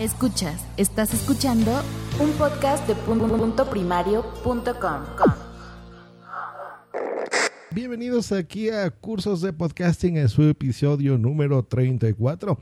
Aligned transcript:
Escuchas, 0.00 0.66
estás 0.76 1.14
escuchando 1.14 1.70
un 2.18 2.32
podcast 2.32 2.84
de 2.88 2.96
punto 2.96 3.70
primario.com. 3.70 5.30
Bienvenidos 7.70 8.32
aquí 8.32 8.70
a 8.70 8.90
Cursos 8.90 9.40
de 9.40 9.52
Podcasting 9.52 10.16
en 10.16 10.28
su 10.28 10.42
episodio 10.42 11.16
número 11.16 11.62
34. 11.62 12.58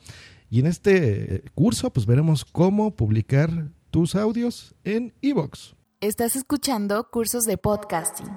Y 0.51 0.61
en 0.61 0.67
este 0.67 1.43
curso 1.55 1.91
pues 1.91 2.05
veremos 2.05 2.45
cómo 2.45 2.95
publicar 2.95 3.71
tus 3.91 4.15
audios 4.15 4.75
en 4.85 5.15
iVoox. 5.23 5.73
Estás 6.03 6.37
escuchando 6.37 7.09
Cursos 7.11 7.45
de 7.45 7.57
Podcasting. 7.57 8.29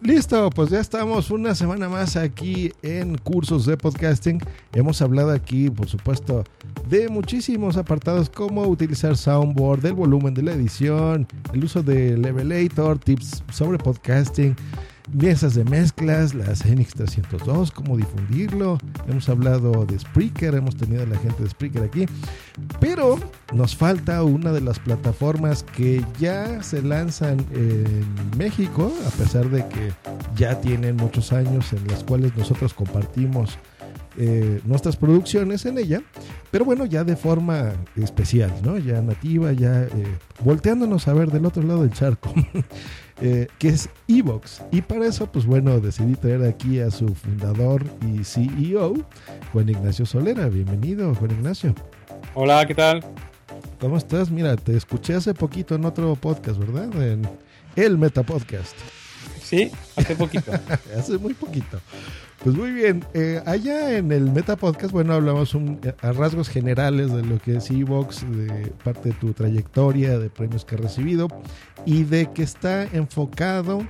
Listo, 0.00 0.48
pues 0.50 0.70
ya 0.70 0.78
estamos 0.78 1.28
una 1.32 1.56
semana 1.56 1.88
más 1.88 2.14
aquí 2.14 2.72
en 2.82 3.18
cursos 3.18 3.66
de 3.66 3.76
podcasting. 3.76 4.40
Hemos 4.72 5.02
hablado 5.02 5.32
aquí, 5.32 5.70
por 5.70 5.88
supuesto, 5.88 6.44
de 6.88 7.08
muchísimos 7.08 7.76
apartados 7.76 8.30
como 8.30 8.62
utilizar 8.62 9.16
soundboard, 9.16 9.84
el 9.86 9.94
volumen 9.94 10.34
de 10.34 10.42
la 10.42 10.52
edición, 10.52 11.26
el 11.52 11.64
uso 11.64 11.82
de 11.82 12.16
Levelator, 12.16 12.96
tips 13.00 13.42
sobre 13.52 13.78
podcasting, 13.78 14.54
mesas 15.12 15.54
de 15.54 15.64
mezclas, 15.64 16.34
las 16.34 16.64
NX 16.64 16.94
302, 16.94 17.70
cómo 17.70 17.96
difundirlo. 17.96 18.78
Hemos 19.08 19.28
hablado 19.28 19.84
de 19.86 19.98
Spreaker, 19.98 20.54
hemos 20.54 20.76
tenido 20.76 21.02
a 21.02 21.06
la 21.06 21.18
gente 21.18 21.42
de 21.42 21.50
Spreaker 21.50 21.82
aquí. 21.82 22.06
Pero 22.80 23.18
nos 23.52 23.76
falta 23.76 24.22
una 24.22 24.52
de 24.52 24.60
las 24.60 24.78
plataformas 24.78 25.62
que 25.62 26.04
ya 26.18 26.62
se 26.62 26.82
lanzan 26.82 27.38
en 27.52 28.04
México, 28.36 28.92
a 29.06 29.10
pesar 29.10 29.48
de 29.50 29.66
que 29.68 29.92
ya 30.36 30.60
tienen 30.60 30.96
muchos 30.96 31.32
años 31.32 31.72
en 31.72 31.86
las 31.88 32.04
cuales 32.04 32.36
nosotros 32.36 32.74
compartimos 32.74 33.58
eh, 34.20 34.60
nuestras 34.64 34.96
producciones 34.96 35.64
en 35.64 35.78
ella, 35.78 36.02
pero 36.50 36.64
bueno, 36.64 36.86
ya 36.86 37.04
de 37.04 37.14
forma 37.14 37.72
especial, 37.94 38.52
¿no? 38.64 38.76
Ya 38.76 39.00
nativa, 39.00 39.52
ya 39.52 39.82
eh, 39.84 39.88
volteándonos 40.44 41.06
a 41.06 41.12
ver 41.12 41.30
del 41.30 41.46
otro 41.46 41.62
lado 41.62 41.82
del 41.82 41.92
charco. 41.92 42.34
Eh, 43.20 43.48
que 43.58 43.68
es 43.68 43.88
Evox. 44.06 44.62
Y 44.70 44.82
para 44.82 45.06
eso, 45.06 45.26
pues 45.30 45.44
bueno, 45.44 45.80
decidí 45.80 46.14
traer 46.14 46.44
aquí 46.44 46.78
a 46.78 46.90
su 46.90 47.14
fundador 47.14 47.84
y 48.06 48.22
CEO, 48.22 48.94
Juan 49.52 49.68
Ignacio 49.68 50.06
Solera. 50.06 50.48
Bienvenido, 50.48 51.14
Juan 51.16 51.32
Ignacio. 51.32 51.74
Hola, 52.34 52.64
¿qué 52.66 52.76
tal? 52.76 53.04
¿Cómo 53.80 53.96
estás? 53.96 54.30
Mira, 54.30 54.56
te 54.56 54.76
escuché 54.76 55.14
hace 55.14 55.34
poquito 55.34 55.74
en 55.74 55.84
otro 55.84 56.14
podcast, 56.14 56.58
¿verdad? 56.58 56.94
En 57.02 57.28
el 57.74 57.98
Meta 57.98 58.22
Podcast. 58.22 58.76
Sí, 59.42 59.70
hace 59.96 60.14
poquito. 60.14 60.52
hace 60.96 61.18
muy 61.18 61.34
poquito. 61.34 61.80
Pues 62.42 62.54
muy 62.54 62.70
bien, 62.70 63.04
eh, 63.14 63.42
allá 63.46 63.96
en 63.98 64.12
el 64.12 64.30
Meta 64.30 64.54
Podcast, 64.54 64.92
bueno, 64.92 65.12
hablamos 65.12 65.56
a 66.02 66.12
rasgos 66.12 66.48
generales 66.48 67.12
de 67.12 67.24
lo 67.24 67.38
que 67.40 67.56
es 67.56 67.68
Evox, 67.68 68.24
de 68.30 68.72
parte 68.84 69.08
de 69.08 69.14
tu 69.16 69.32
trayectoria, 69.32 70.20
de 70.20 70.30
premios 70.30 70.64
que 70.64 70.76
has 70.76 70.80
recibido 70.80 71.26
y 71.84 72.04
de 72.04 72.30
que 72.32 72.44
está 72.44 72.84
enfocado 72.84 73.84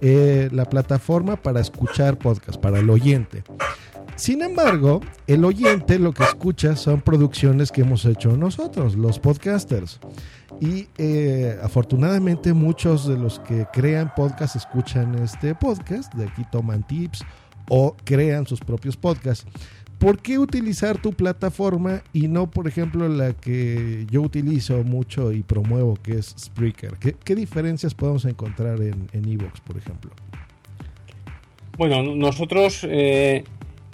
eh, 0.00 0.48
la 0.52 0.64
plataforma 0.64 1.36
para 1.36 1.60
escuchar 1.60 2.16
podcast, 2.18 2.60
para 2.60 2.78
el 2.78 2.88
oyente. 2.88 3.42
Sin 4.14 4.42
embargo, 4.42 5.00
el 5.26 5.44
oyente 5.44 5.98
lo 5.98 6.12
que 6.12 6.22
escucha 6.22 6.76
son 6.76 7.00
producciones 7.00 7.72
que 7.72 7.80
hemos 7.80 8.04
hecho 8.04 8.36
nosotros, 8.36 8.94
los 8.94 9.18
podcasters. 9.18 9.98
Y 10.60 10.88
eh, 10.98 11.58
afortunadamente 11.62 12.52
muchos 12.52 13.08
de 13.08 13.16
los 13.16 13.40
que 13.40 13.66
crean 13.72 14.12
podcast 14.16 14.54
escuchan 14.56 15.16
este 15.16 15.54
podcast, 15.56 16.12
de 16.14 16.26
aquí 16.26 16.42
toman 16.50 16.84
tips 16.86 17.24
o 17.68 17.96
crean 18.04 18.46
sus 18.46 18.60
propios 18.60 18.96
podcasts. 18.96 19.46
¿Por 19.98 20.22
qué 20.22 20.38
utilizar 20.38 21.02
tu 21.02 21.12
plataforma 21.12 22.02
y 22.12 22.28
no, 22.28 22.48
por 22.48 22.68
ejemplo, 22.68 23.08
la 23.08 23.32
que 23.32 24.06
yo 24.10 24.22
utilizo 24.22 24.84
mucho 24.84 25.32
y 25.32 25.42
promuevo, 25.42 25.98
que 26.00 26.18
es 26.18 26.34
Spreaker? 26.38 26.94
¿Qué, 27.24 27.34
diferencias 27.34 27.94
podemos 27.94 28.24
encontrar 28.24 28.80
en 28.80 29.28
Evox, 29.28 29.60
por 29.60 29.76
ejemplo? 29.76 30.12
Bueno, 31.78 32.02
nosotros, 32.02 32.84
eh, 32.90 33.44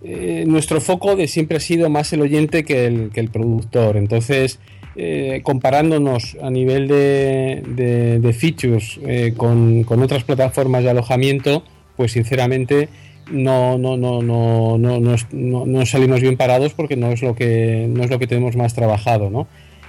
eh, 0.02 0.44
nuestro 0.46 0.80
foco 0.80 1.16
de 1.16 1.28
siempre 1.28 1.58
ha 1.58 1.60
sido 1.60 1.90
más 1.90 2.14
el 2.14 2.22
oyente 2.22 2.64
que 2.64 2.86
el, 2.86 3.28
productor. 3.30 3.98
Entonces, 3.98 4.58
eh, 4.96 5.42
comparándonos 5.44 6.34
a 6.42 6.48
nivel 6.48 6.88
de, 6.88 8.36
features 8.38 8.98
con, 9.36 9.84
con 9.84 10.02
otras 10.02 10.24
plataformas 10.24 10.82
de 10.82 10.90
alojamiento, 10.90 11.62
pues 11.98 12.12
sinceramente 12.12 12.88
no, 13.30 13.78
no, 13.78 13.96
no, 13.96 14.22
no, 14.22 14.78
no, 14.78 15.00
no, 15.00 15.66
no, 15.66 15.86
salimos 15.86 16.20
bien 16.20 16.36
parados 16.36 16.74
porque 16.74 16.96
no 16.96 17.10
es 17.12 17.22
lo 17.22 17.34
que, 17.34 17.86
no 17.88 18.04
es 18.04 18.10
lo 18.10 18.18
que 18.18 18.26
tenemos 18.26 18.56
más 18.56 18.74
trabajado, 18.74 19.30
¿no? 19.30 19.46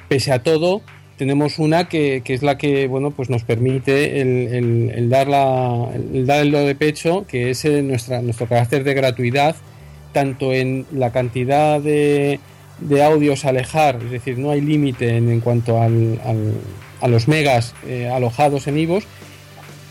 Pese 0.08 0.32
a 0.32 0.44
todo, 0.44 0.82
tenemos 1.18 1.60
una 1.60 1.90
que, 1.90 2.22
que 2.24 2.34
es 2.34 2.44
la 2.44 2.58
que 2.58 2.88
bueno, 2.88 3.12
pues 3.12 3.30
nos 3.30 3.44
permite 3.44 4.22
el, 4.22 4.92
el, 4.94 5.10
dar, 5.10 5.28
la, 5.28 5.90
el 5.94 6.26
dar 6.26 6.42
el 6.42 6.50
lo 6.50 6.60
de 6.60 6.76
pecho, 6.76 7.26
que 7.28 7.50
es 7.50 7.66
eh, 7.66 7.82
nuestra, 7.82 8.22
nuestro 8.22 8.48
carácter 8.48 8.84
de 8.84 8.94
gratuidad, 8.94 9.56
tanto 10.14 10.54
en 10.54 10.86
la 10.94 11.12
cantidad 11.12 11.82
de, 11.82 12.40
de 12.80 13.04
audios 13.04 13.46
alejar, 13.46 14.00
es 14.04 14.12
decir, 14.12 14.38
no 14.38 14.52
hay 14.52 14.62
límite 14.62 15.18
en, 15.18 15.40
cuanto 15.42 15.82
al, 15.82 16.20
a 17.02 17.08
los 17.08 17.28
megas 17.28 17.76
eh, 17.86 18.10
alojados 18.10 18.68
en 18.68 18.78
IVOS, 18.78 19.06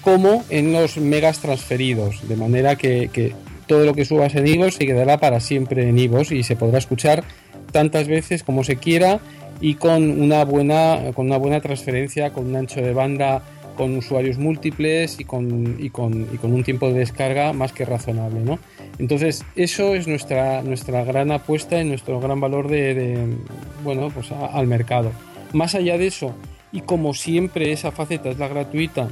como 0.04 0.44
en 0.50 0.72
los 0.72 0.98
megas 0.98 1.40
transferidos, 1.40 2.28
de 2.28 2.36
manera 2.36 2.76
que, 2.76 3.34
todo 3.66 3.86
lo 3.86 3.94
que 3.94 4.04
subas 4.04 4.34
en 4.34 4.46
Ivos 4.46 4.74
se 4.74 4.84
quedará 4.84 5.18
para 5.18 5.40
siempre 5.40 5.88
en 5.88 5.98
Ivos 5.98 6.30
y 6.30 6.42
se 6.42 6.54
podrá 6.54 6.76
escuchar 6.76 7.24
tantas 7.72 8.06
veces 8.06 8.44
como 8.44 8.62
se 8.62 8.76
quiera 8.76 9.20
y 9.62 9.76
con 9.76 10.20
una 10.20 10.44
buena, 10.44 10.98
con 11.14 11.26
una 11.26 11.38
buena 11.38 11.62
transferencia, 11.62 12.34
con 12.34 12.46
un 12.46 12.56
ancho 12.56 12.82
de 12.82 12.92
banda, 12.92 13.42
con 13.78 13.96
usuarios 13.96 14.36
múltiples 14.36 15.18
y 15.18 15.24
con, 15.24 15.78
y 15.80 15.88
con, 15.88 16.28
y 16.30 16.36
con 16.36 16.52
un 16.52 16.62
tiempo 16.62 16.88
de 16.88 16.98
descarga 16.98 17.54
más 17.54 17.72
que 17.72 17.86
razonable. 17.86 18.40
¿no? 18.40 18.58
Entonces, 18.98 19.42
eso 19.56 19.94
es 19.94 20.06
nuestra, 20.06 20.60
nuestra 20.60 21.02
gran 21.04 21.32
apuesta 21.32 21.80
y 21.80 21.84
nuestro 21.84 22.20
gran 22.20 22.40
valor 22.40 22.68
de, 22.68 23.34
bueno, 23.82 24.10
pues 24.14 24.30
al 24.32 24.66
mercado. 24.66 25.12
Más 25.54 25.74
allá 25.74 25.96
de 25.96 26.08
eso, 26.08 26.34
y 26.72 26.82
como 26.82 27.14
siempre 27.14 27.72
esa 27.72 27.90
faceta 27.90 28.28
es 28.28 28.38
la 28.38 28.48
gratuita 28.48 29.08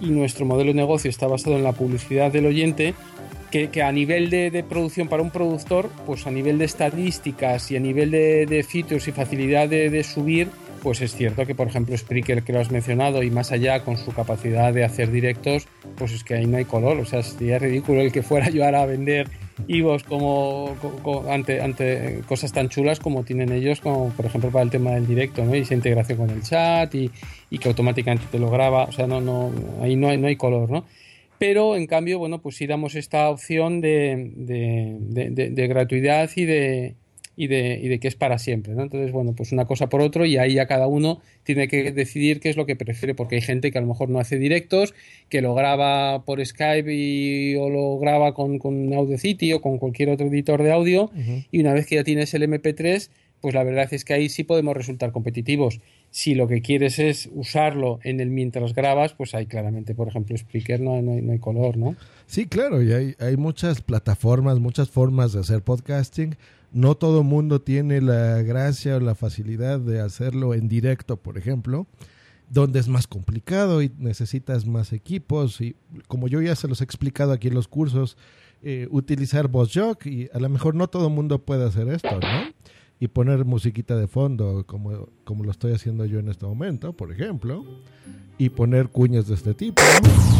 y 0.00 0.10
nuestro 0.10 0.46
modelo 0.46 0.70
de 0.70 0.76
negocio 0.76 1.08
está 1.08 1.26
basado 1.26 1.56
en 1.56 1.64
la 1.64 1.72
publicidad 1.72 2.32
del 2.32 2.46
oyente, 2.46 2.94
que, 3.50 3.82
a 3.82 3.90
nivel 3.92 4.28
de, 4.28 4.64
producción 4.68 5.08
para 5.08 5.22
un 5.22 5.30
productor, 5.30 5.88
pues 6.04 6.26
a 6.26 6.30
nivel 6.30 6.58
de 6.58 6.66
estadísticas 6.66 7.70
y 7.70 7.76
a 7.76 7.80
nivel 7.80 8.10
de, 8.10 8.46
de 8.46 8.62
features 8.62 9.08
y 9.08 9.12
facilidad 9.12 9.68
de, 9.68 10.04
subir, 10.04 10.48
pues 10.82 11.00
es 11.00 11.14
cierto 11.14 11.46
que, 11.46 11.54
por 11.54 11.68
ejemplo, 11.68 11.96
Spreaker, 11.96 12.42
que 12.42 12.52
lo 12.52 12.60
has 12.60 12.70
mencionado, 12.70 13.22
y 13.22 13.30
más 13.30 13.52
allá 13.52 13.82
con 13.82 13.96
su 13.96 14.12
capacidad 14.12 14.72
de 14.72 14.84
hacer 14.84 15.10
directos, 15.10 15.66
pues 15.96 16.12
es 16.12 16.22
que 16.22 16.34
ahí 16.34 16.46
no 16.46 16.58
hay 16.58 16.64
color. 16.64 16.98
O 16.98 17.06
sea, 17.06 17.22
sería 17.22 17.58
ridículo 17.58 18.02
el 18.02 18.12
que 18.12 18.22
fuera 18.22 18.50
yo 18.50 18.64
ahora 18.64 18.82
a 18.82 18.86
vender 18.86 19.28
Ivos 19.68 20.04
como, 20.04 20.76
ante, 21.28 21.60
ante 21.60 22.20
cosas 22.28 22.52
tan 22.52 22.68
chulas 22.68 23.00
como 23.00 23.24
tienen 23.24 23.52
ellos, 23.52 23.80
como 23.80 24.10
por 24.10 24.26
ejemplo 24.26 24.50
para 24.50 24.64
el 24.64 24.70
tema 24.70 24.92
del 24.92 25.06
directo, 25.06 25.44
¿no? 25.44 25.54
Y 25.54 25.60
esa 25.60 25.74
integración 25.74 26.18
con 26.18 26.30
el 26.30 26.42
chat 26.42 26.94
y, 26.94 27.10
y 27.50 27.58
que 27.58 27.68
automáticamente 27.68 28.26
te 28.30 28.38
lo 28.38 28.50
graba. 28.50 28.84
O 28.84 28.92
sea, 28.92 29.06
no, 29.06 29.20
no, 29.20 29.50
ahí 29.80 29.96
no 29.96 30.08
hay, 30.08 30.18
no 30.18 30.26
hay 30.26 30.36
color, 30.36 30.70
¿no? 30.70 30.84
pero 31.38 31.76
en 31.76 31.86
cambio, 31.86 32.18
bueno, 32.18 32.40
pues 32.40 32.56
sí 32.56 32.66
damos 32.66 32.94
esta 32.94 33.28
opción 33.28 33.80
de, 33.80 34.32
de, 34.34 35.68
gratuidad 35.68 36.30
y 36.34 36.44
de, 36.44 36.96
y 37.36 37.48
de, 37.48 37.78
y 37.82 37.88
de 37.88 38.00
que 38.00 38.08
es 38.08 38.16
para 38.16 38.38
siempre, 38.38 38.72
¿no? 38.72 38.82
Entonces, 38.82 39.12
bueno, 39.12 39.34
pues 39.36 39.52
una 39.52 39.66
cosa 39.66 39.88
por 39.88 40.00
otro 40.00 40.24
y 40.24 40.38
ahí 40.38 40.54
ya 40.54 40.66
cada 40.66 40.86
uno 40.86 41.20
tiene 41.44 41.68
que 41.68 41.92
decidir 41.92 42.40
qué 42.40 42.48
es 42.48 42.56
lo 42.56 42.64
que 42.64 42.76
prefiere, 42.76 43.14
porque 43.14 43.36
hay 43.36 43.42
gente 43.42 43.70
que 43.70 43.78
a 43.78 43.82
lo 43.82 43.86
mejor 43.86 44.08
no 44.08 44.18
hace 44.18 44.38
directos, 44.38 44.94
que 45.28 45.42
lo 45.42 45.54
graba 45.54 46.24
por 46.24 46.44
Skype 46.44 46.92
y, 46.92 47.54
o 47.56 47.68
lo 47.68 47.98
graba 47.98 48.32
con, 48.32 48.58
con 48.58 48.92
Audacity 48.94 49.52
o 49.52 49.60
con 49.60 49.78
cualquier 49.78 50.08
otro 50.08 50.26
editor 50.26 50.62
de 50.62 50.72
audio 50.72 51.10
y 51.50 51.60
una 51.60 51.74
vez 51.74 51.86
que 51.86 51.96
ya 51.96 52.04
tienes 52.04 52.32
el 52.34 52.42
MP3, 52.42 53.10
pues 53.40 53.54
la 53.54 53.62
verdad 53.64 53.86
es 53.92 54.04
que 54.04 54.14
ahí 54.14 54.28
sí 54.28 54.44
podemos 54.44 54.76
resultar 54.76 55.12
competitivos. 55.12 55.80
Si 56.10 56.34
lo 56.34 56.48
que 56.48 56.62
quieres 56.62 56.98
es 56.98 57.28
usarlo 57.34 57.98
en 58.02 58.20
el 58.20 58.30
mientras 58.30 58.74
grabas, 58.74 59.12
pues 59.12 59.34
hay 59.34 59.46
claramente, 59.46 59.94
por 59.94 60.08
ejemplo, 60.08 60.36
Spreaker 60.36 60.80
no, 60.80 61.02
no, 61.02 61.12
hay, 61.12 61.22
no 61.22 61.32
hay, 61.32 61.38
color, 61.38 61.76
¿no? 61.76 61.94
Sí, 62.26 62.46
claro, 62.46 62.82
y 62.82 62.92
hay, 62.92 63.14
hay 63.18 63.36
muchas 63.36 63.82
plataformas, 63.82 64.58
muchas 64.58 64.88
formas 64.88 65.32
de 65.32 65.40
hacer 65.40 65.62
podcasting. 65.62 66.36
No 66.72 66.94
todo 66.94 67.22
mundo 67.22 67.60
tiene 67.60 68.00
la 68.00 68.42
gracia 68.42 68.96
o 68.96 69.00
la 69.00 69.14
facilidad 69.14 69.78
de 69.78 70.00
hacerlo 70.00 70.54
en 70.54 70.68
directo, 70.68 71.16
por 71.16 71.38
ejemplo, 71.38 71.86
donde 72.50 72.80
es 72.80 72.88
más 72.88 73.06
complicado 73.06 73.82
y 73.82 73.92
necesitas 73.98 74.66
más 74.66 74.92
equipos. 74.92 75.60
Y 75.60 75.76
como 76.08 76.28
yo 76.28 76.40
ya 76.40 76.56
se 76.56 76.68
los 76.68 76.80
he 76.80 76.84
explicado 76.84 77.32
aquí 77.32 77.48
en 77.48 77.54
los 77.54 77.68
cursos, 77.68 78.16
eh, 78.62 78.88
utilizar 78.90 79.48
VozJock 79.48 80.06
y 80.06 80.28
a 80.32 80.38
lo 80.38 80.48
mejor 80.48 80.74
no 80.74 80.88
todo 80.88 81.10
mundo 81.10 81.44
puede 81.44 81.64
hacer 81.64 81.88
esto, 81.88 82.18
¿no? 82.20 82.52
Y 82.98 83.08
poner 83.08 83.44
musiquita 83.44 83.96
de 83.96 84.06
fondo 84.06 84.64
como, 84.66 85.08
como 85.24 85.44
lo 85.44 85.50
estoy 85.50 85.72
haciendo 85.72 86.04
yo 86.06 86.18
en 86.18 86.28
este 86.28 86.46
momento, 86.46 86.94
por 86.94 87.12
ejemplo, 87.12 87.64
y 88.38 88.50
poner 88.50 88.88
cuñas 88.88 89.26
de 89.28 89.34
este 89.34 89.54
tipo. 89.54 89.82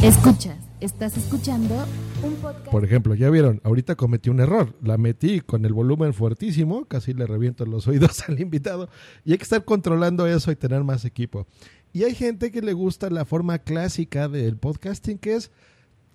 Escuchas, 0.02 0.58
estás 0.80 1.16
escuchando 1.16 1.74
un 2.22 2.34
podcast. 2.36 2.68
Por 2.68 2.84
ejemplo, 2.84 3.14
ya 3.14 3.30
vieron, 3.30 3.60
ahorita 3.64 3.94
cometí 3.94 4.30
un 4.30 4.40
error, 4.40 4.74
la 4.82 4.98
metí 4.98 5.40
con 5.40 5.64
el 5.64 5.72
volumen 5.72 6.14
fuertísimo, 6.14 6.86
casi 6.86 7.12
le 7.12 7.26
reviento 7.26 7.66
los 7.66 7.86
oídos 7.88 8.24
al 8.28 8.40
invitado, 8.40 8.88
y 9.24 9.32
hay 9.32 9.38
que 9.38 9.44
estar 9.44 9.64
controlando 9.64 10.26
eso 10.26 10.50
y 10.50 10.56
tener 10.56 10.84
más 10.84 11.04
equipo. 11.04 11.46
Y 11.92 12.04
hay 12.04 12.14
gente 12.14 12.50
que 12.50 12.60
le 12.60 12.74
gusta 12.74 13.08
la 13.08 13.24
forma 13.24 13.58
clásica 13.60 14.28
del 14.28 14.58
podcasting, 14.58 15.18
que 15.18 15.34
es 15.36 15.50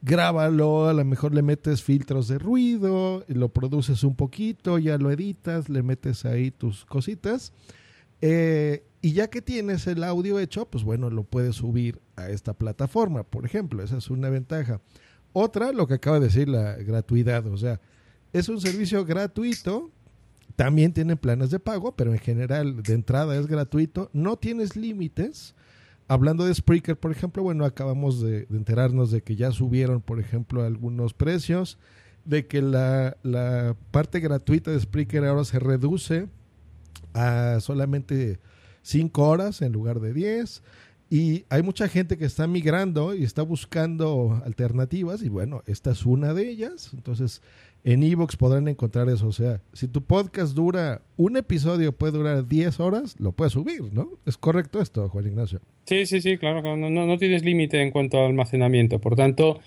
grábalo, 0.02 0.88
a 0.88 0.94
lo 0.94 1.06
mejor 1.06 1.34
le 1.34 1.42
metes 1.42 1.84
filtros 1.84 2.28
de 2.28 2.40
ruido, 2.40 3.24
lo 3.28 3.50
produces 3.50 4.04
un 4.04 4.16
poquito, 4.16 4.80
ya 4.80 4.98
lo 4.98 5.12
editas, 5.12 5.70
le 5.70 5.84
metes 5.84 6.26
ahí 6.26 6.52
tus 6.52 6.86
cositas. 6.86 7.54
Eh, 8.22 8.84
y 9.02 9.14
ya 9.14 9.30
que 9.30 9.42
tienes 9.42 9.88
el 9.88 10.04
audio 10.04 10.40
hecho, 10.40 10.66
pues 10.66 10.84
bueno, 10.84 11.10
lo 11.10 11.24
puedes 11.24 11.56
subir 11.56 12.02
a 12.16 12.30
esta 12.30 12.54
plataforma, 12.54 13.24
por 13.24 13.46
ejemplo, 13.46 13.84
esa 13.84 13.98
es 13.98 14.10
una 14.10 14.30
ventaja. 14.30 14.82
Otra, 15.34 15.72
lo 15.72 15.88
que 15.88 15.96
acaba 15.96 16.20
de 16.20 16.28
decir, 16.28 16.50
la 16.50 16.76
gratuidad, 16.76 17.46
o 17.48 17.58
sea, 17.58 17.80
es 18.34 18.50
un 18.50 18.62
servicio 18.62 19.06
gratuito, 19.06 19.92
también 20.56 20.94
tiene 20.94 21.16
planes 21.16 21.50
de 21.50 21.60
pago, 21.60 21.96
pero 21.96 22.12
en 22.12 22.20
general 22.20 22.84
de 22.84 22.94
entrada 22.94 23.36
es 23.38 23.48
gratuito, 23.48 24.10
no 24.14 24.38
tienes 24.38 24.76
límites, 24.76 25.56
Hablando 26.12 26.44
de 26.44 26.54
Spreaker, 26.54 27.00
por 27.00 27.14
ejemplo, 27.14 27.42
bueno, 27.42 27.64
acabamos 27.64 28.20
de, 28.20 28.46
enterarnos 28.50 29.12
de 29.12 29.22
que 29.22 29.38
ya 29.38 29.54
subieron, 29.54 30.02
por 30.02 30.20
ejemplo, 30.20 30.62
algunos 30.62 31.14
precios, 31.14 31.78
de 32.26 32.48
que 32.48 32.62
la, 32.62 33.16
parte 33.92 34.20
gratuita 34.20 34.72
de 34.72 34.80
Spreaker 34.82 35.24
ahora 35.24 35.46
se 35.46 35.58
reduce 35.58 36.28
a 37.14 37.60
solamente 37.62 38.42
5 38.82 39.26
horas 39.26 39.62
en 39.62 39.72
lugar 39.72 40.02
de 40.02 40.12
10. 40.12 40.64
Y 41.10 41.46
hay 41.48 41.64
mucha 41.64 41.88
gente 41.88 42.18
que 42.18 42.26
está 42.26 42.46
migrando 42.46 43.16
y 43.16 43.24
está 43.24 43.44
buscando 43.44 44.42
alternativas 44.44 45.24
y 45.24 45.30
bueno, 45.30 45.64
esta 45.66 45.92
es 45.92 46.06
una 46.06 46.34
de 46.34 46.50
ellas. 46.50 46.90
Entonces, 46.94 47.42
en 47.86 48.04
Evox 48.04 48.36
podrán 48.36 48.68
encontrar 48.68 49.08
eso. 49.08 49.28
O 49.28 49.32
sea, 49.32 49.62
si 49.72 49.88
tu 49.88 50.04
podcast 50.04 50.56
dura 50.56 51.04
un 51.16 51.38
episodio, 51.38 51.94
puede 51.94 52.18
durar 52.18 52.46
10 52.46 52.82
horas, 52.82 53.16
lo 53.18 53.32
puedes 53.32 53.54
subir, 53.54 53.94
¿no? 53.94 54.10
¿Es 54.26 54.38
correcto 54.38 54.82
esto, 54.82 55.08
Juan 55.08 55.28
Ignacio? 55.28 55.62
Sí, 55.86 56.06
sí, 56.06 56.22
sí, 56.22 56.38
claro. 56.38 56.78
No, 56.78 56.90
no, 56.90 57.18
tienes 57.18 57.44
límite 57.44 57.82
en 57.82 57.92
cuanto 57.92 58.20
al 58.20 58.28
almacenamiento. 58.28 59.00
Por 59.00 59.16
tanto, 59.16 59.60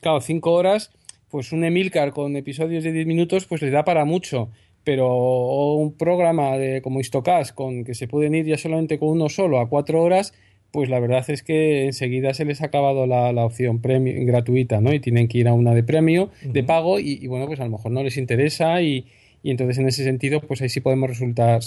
claro, 0.00 0.20
5 0.20 0.52
horas, 0.52 0.92
pues 1.30 1.52
un 1.52 1.64
Emilcar 1.64 2.12
con 2.12 2.36
episodios 2.36 2.84
de 2.84 2.92
10 2.92 3.06
minutos, 3.06 3.46
pues 3.46 3.62
le 3.62 3.70
da 3.70 3.84
para 3.84 4.04
mucho. 4.04 4.50
Pero 4.84 5.74
un 5.74 5.96
programa 5.96 6.56
de, 6.56 6.80
como 6.80 7.00
Istocast, 7.00 7.54
con 7.54 7.84
que 7.84 7.94
se 7.94 8.06
pueden 8.06 8.34
ir 8.34 8.46
ya 8.46 8.56
solamente 8.56 8.98
con 8.98 9.08
uno 9.08 9.28
solo 9.28 9.58
a 9.58 9.68
4 9.68 10.02
horas, 10.02 10.32
pues 10.70 10.88
la 10.88 11.00
verdad 11.00 11.24
es 11.28 11.42
que 11.42 11.86
enseguida 11.86 12.34
se 12.34 12.44
les 12.44 12.60
ha 12.62 12.66
acabado 12.66 13.06
la, 13.06 13.44
opción 13.44 13.80
premio, 13.80 14.14
gratuita, 14.26 14.80
¿no? 14.80 14.92
Y 14.92 15.00
tienen 15.00 15.26
que 15.26 15.38
ir 15.38 15.48
a 15.48 15.54
una 15.54 15.74
de 15.74 15.82
premio, 15.82 16.30
de 16.42 16.62
pago, 16.62 17.00
y, 17.00 17.26
bueno, 17.26 17.46
pues 17.46 17.60
a 17.60 17.64
lo 17.64 17.70
mejor 17.70 17.92
no 17.92 18.02
les 18.02 18.16
interesa 18.16 18.82
y, 18.82 19.06
entonces 19.50 19.78
en 19.78 19.88
ese 19.88 20.04
sentido, 20.04 20.40
pues 20.40 20.62
ahí 20.62 20.68
sí 20.68 20.80
podemos 20.80 21.08
resultar, 21.08 21.60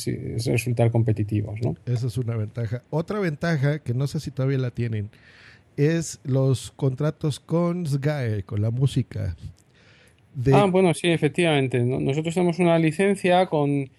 resultar 0.45 0.91
competitivos, 0.91 1.59
¿no? 1.61 1.75
Esa 1.85 2.07
es 2.07 2.17
una 2.17 2.35
ventaja. 2.35 2.83
Otra 2.89 3.19
ventaja, 3.19 3.79
que 3.79 3.93
no 3.93 4.07
sé 4.07 4.19
si 4.19 4.31
todavía 4.31 4.57
la 4.57 4.71
tienen, 4.71 5.09
es 5.77 6.19
los 6.23 6.71
contratos 6.71 7.39
con 7.39 7.85
SGAE, 7.85 8.43
con 8.43 8.61
la 8.61 8.71
música. 8.71 9.35
Ah, 10.53 10.67
bueno, 10.69 10.93
sí, 10.93 11.07
efectivamente. 11.07 11.79
Nosotros 11.79 12.33
tenemos 12.33 12.59
una 12.59 12.77
licencia 12.79 13.47
con 13.47 13.89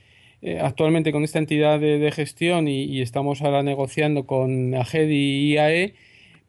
eh, 0.42 0.58
actualmente 0.58 1.12
con 1.12 1.22
esta 1.22 1.38
entidad 1.38 1.78
de, 1.80 2.10
gestión 2.12 2.66
y, 2.66 3.02
estamos 3.02 3.42
ahora 3.42 3.62
negociando 3.62 4.26
con 4.26 4.74
AGED 4.74 5.08
y 5.10 5.52
IAE 5.52 5.94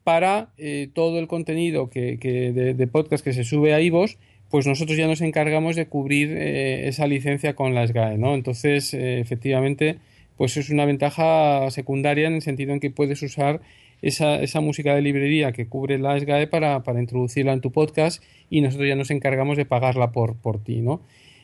para 0.02 0.48
eh, 0.56 0.88
todo 0.94 1.18
el 1.18 1.28
contenido 1.28 1.90
que, 1.90 2.16
de, 2.16 2.86
podcast 2.86 3.22
que 3.22 3.34
se 3.34 3.44
sube 3.44 3.74
a 3.74 3.80
IVOS, 3.80 4.18
pues 4.52 4.66
nosotros 4.68 4.96
ya 4.96 5.08
nos 5.08 5.22
encargamos 5.22 5.74
de 5.74 5.86
cubrir 5.86 6.30
eh, 6.30 6.86
esa 6.86 7.08
licencia 7.08 7.54
con 7.56 7.74
la 7.74 7.84
SGAE, 7.86 8.18
¿no? 8.18 8.34
Entonces, 8.34 8.94
efectivamente, 8.94 9.98
pues 10.36 10.56
es 10.56 10.70
una 10.70 10.84
ventaja 10.84 11.68
secundaria 11.70 12.28
en 12.28 12.34
el 12.34 12.42
sentido 12.42 12.72
en 12.72 12.78
que 12.78 12.90
puedes 12.90 13.22
usar 13.22 13.62
esa, 14.02 14.40
esa 14.40 14.60
música 14.60 14.94
de 14.94 15.00
librería 15.00 15.52
que 15.52 15.66
cubre 15.66 15.98
la 15.98 16.20
SGAE 16.20 16.48
para, 16.48 16.82
para 16.82 17.00
introducirla 17.00 17.52
en 17.52 17.60
tu 17.60 17.72
podcast 17.72 18.22
y 18.50 18.60
nosotros 18.60 18.88
ya 18.88 18.94
nos 18.94 19.10
encargamos 19.10 19.56
de 19.56 19.64
pagarla 19.64 20.12
por, 20.12 20.36
por 20.36 20.62
ti, 20.62 20.82
¿no? 20.82 21.00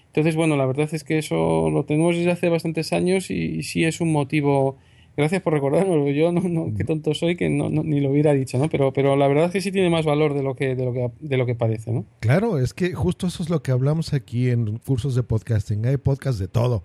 Entonces, 0.08 0.36
bueno, 0.36 0.56
la 0.56 0.66
verdad 0.66 0.88
es 0.92 1.04
que 1.04 1.18
eso 1.18 1.70
lo 1.70 1.84
tenemos 1.84 2.16
desde 2.16 2.30
hace 2.30 2.48
bastantes 2.48 2.92
años 2.92 3.30
y, 3.30 3.62
sí 3.62 3.84
es 3.84 4.00
un 4.00 4.12
motivo. 4.12 4.76
Gracias 5.18 5.42
por 5.42 5.52
recordármelo. 5.52 6.08
Yo 6.10 6.30
no, 6.30 6.42
no 6.42 6.72
qué 6.76 6.84
tonto 6.84 7.12
soy 7.12 7.34
que 7.34 7.50
no, 7.50 7.68
ni 7.70 7.98
lo 7.98 8.12
hubiera 8.12 8.32
dicho, 8.34 8.56
¿no? 8.56 8.68
Pero, 8.68 8.92
pero 8.92 9.16
la 9.16 9.26
verdad 9.26 9.46
es 9.46 9.50
que 9.50 9.60
sí 9.60 9.72
tiene 9.72 9.90
más 9.90 10.04
valor 10.04 10.32
de 10.32 10.44
lo 10.44 10.54
que, 10.54 10.76
de 10.76 10.84
lo 10.84 10.92
que, 10.92 11.10
de 11.18 11.37
lo 11.37 11.44
que 11.44 11.56
parece, 11.56 11.90
¿no? 11.90 12.04
Claro, 12.20 12.60
es 12.60 12.72
que 12.72 12.94
justo 12.94 13.26
eso 13.26 13.42
es 13.42 13.50
lo 13.50 13.60
que 13.60 13.72
hablamos 13.72 14.12
aquí 14.12 14.48
en 14.48 14.78
cursos 14.78 15.16
de 15.16 15.25
podcasting. 15.25 15.84
Hay 15.87 15.96
podcasts 15.96 16.38
de 16.38 16.46
todo. 16.46 16.84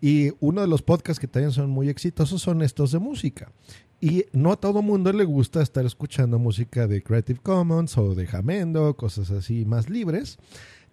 Y 0.00 0.32
uno 0.40 0.60
de 0.60 0.66
los 0.66 0.82
podcasts 0.82 1.20
que 1.20 1.28
también 1.28 1.52
son 1.52 1.70
muy 1.70 1.88
exitosos 1.88 2.42
son 2.42 2.62
estos 2.62 2.90
de 2.90 2.98
música. 2.98 3.52
Y 4.00 4.24
no 4.32 4.50
a 4.50 4.56
todo 4.56 4.82
mundo 4.82 5.12
le 5.12 5.22
gusta 5.22 5.62
estar 5.62 5.86
escuchando 5.86 6.40
música 6.40 6.88
de 6.88 7.00
Creative 7.00 7.38
Commons 7.40 7.96
o 7.96 8.16
de 8.16 8.26
Jamendo, 8.26 8.96
cosas 8.96 9.30
así 9.30 9.64
más 9.64 9.88
libres 9.88 10.38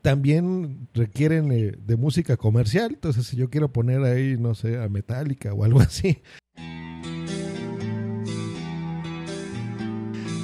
también 0.05 0.87
requieren 0.93 1.51
eh, 1.51 1.73
de 1.79 1.95
música 1.97 2.37
comercial. 2.37 2.91
Entonces, 2.93 3.25
si 3.25 3.37
yo 3.37 3.49
quiero 3.49 3.73
poner 3.73 4.03
ahí, 4.03 4.37
no 4.37 4.53
sé, 4.53 4.79
a 4.79 4.87
Metallica 4.87 5.51
o 5.51 5.63
algo 5.63 5.81
así. 5.81 6.21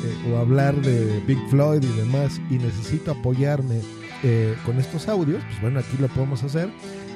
Eh, 0.03 0.31
o 0.31 0.37
hablar 0.37 0.81
de 0.81 1.19
Big 1.27 1.37
Floyd 1.51 1.83
y 1.83 1.97
demás, 1.99 2.41
y 2.49 2.55
necesito 2.55 3.11
apoyarme 3.11 3.81
eh, 4.23 4.55
con 4.65 4.79
estos 4.79 5.07
audios, 5.07 5.43
pues 5.43 5.61
bueno, 5.61 5.77
aquí 5.77 5.95
lo 5.99 6.07
podemos 6.07 6.41
hacer 6.41 6.71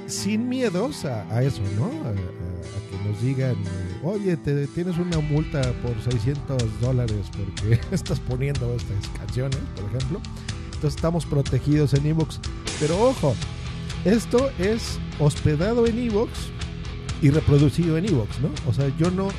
sin 0.06 0.48
miedos 0.48 1.04
a, 1.04 1.42
eso, 1.42 1.64
¿no? 1.76 1.86
A, 2.08 2.14
que 2.14 3.10
nos 3.10 3.20
digan, 3.24 3.56
oye, 4.04 4.38
te, 4.38 4.68
tienes 4.68 5.00
una 5.00 5.20
multa 5.20 5.64
por 5.82 6.00
600 6.00 6.80
dólares 6.80 7.26
porque 7.36 7.80
estás 7.92 8.20
poniendo 8.20 8.76
estas 8.76 9.08
canciones, 9.18 9.58
por 9.76 9.86
ejemplo 9.86 10.22
estamos 10.88 11.26
protegidos 11.26 11.94
en 11.94 12.06
Evox. 12.06 12.40
Pero 12.80 13.02
ojo, 13.02 13.36
esto 14.06 14.52
es 14.60 15.00
hospedado 15.20 15.88
en 15.88 15.98
Evox 15.98 16.32
y 17.22 17.30
reproducido 17.30 17.98
en 17.98 18.06
Evox, 18.06 18.40
¿no? 18.40 18.50
O 18.68 18.74
sea, 18.74 18.92
yo 18.98 19.10
no, 19.12 19.30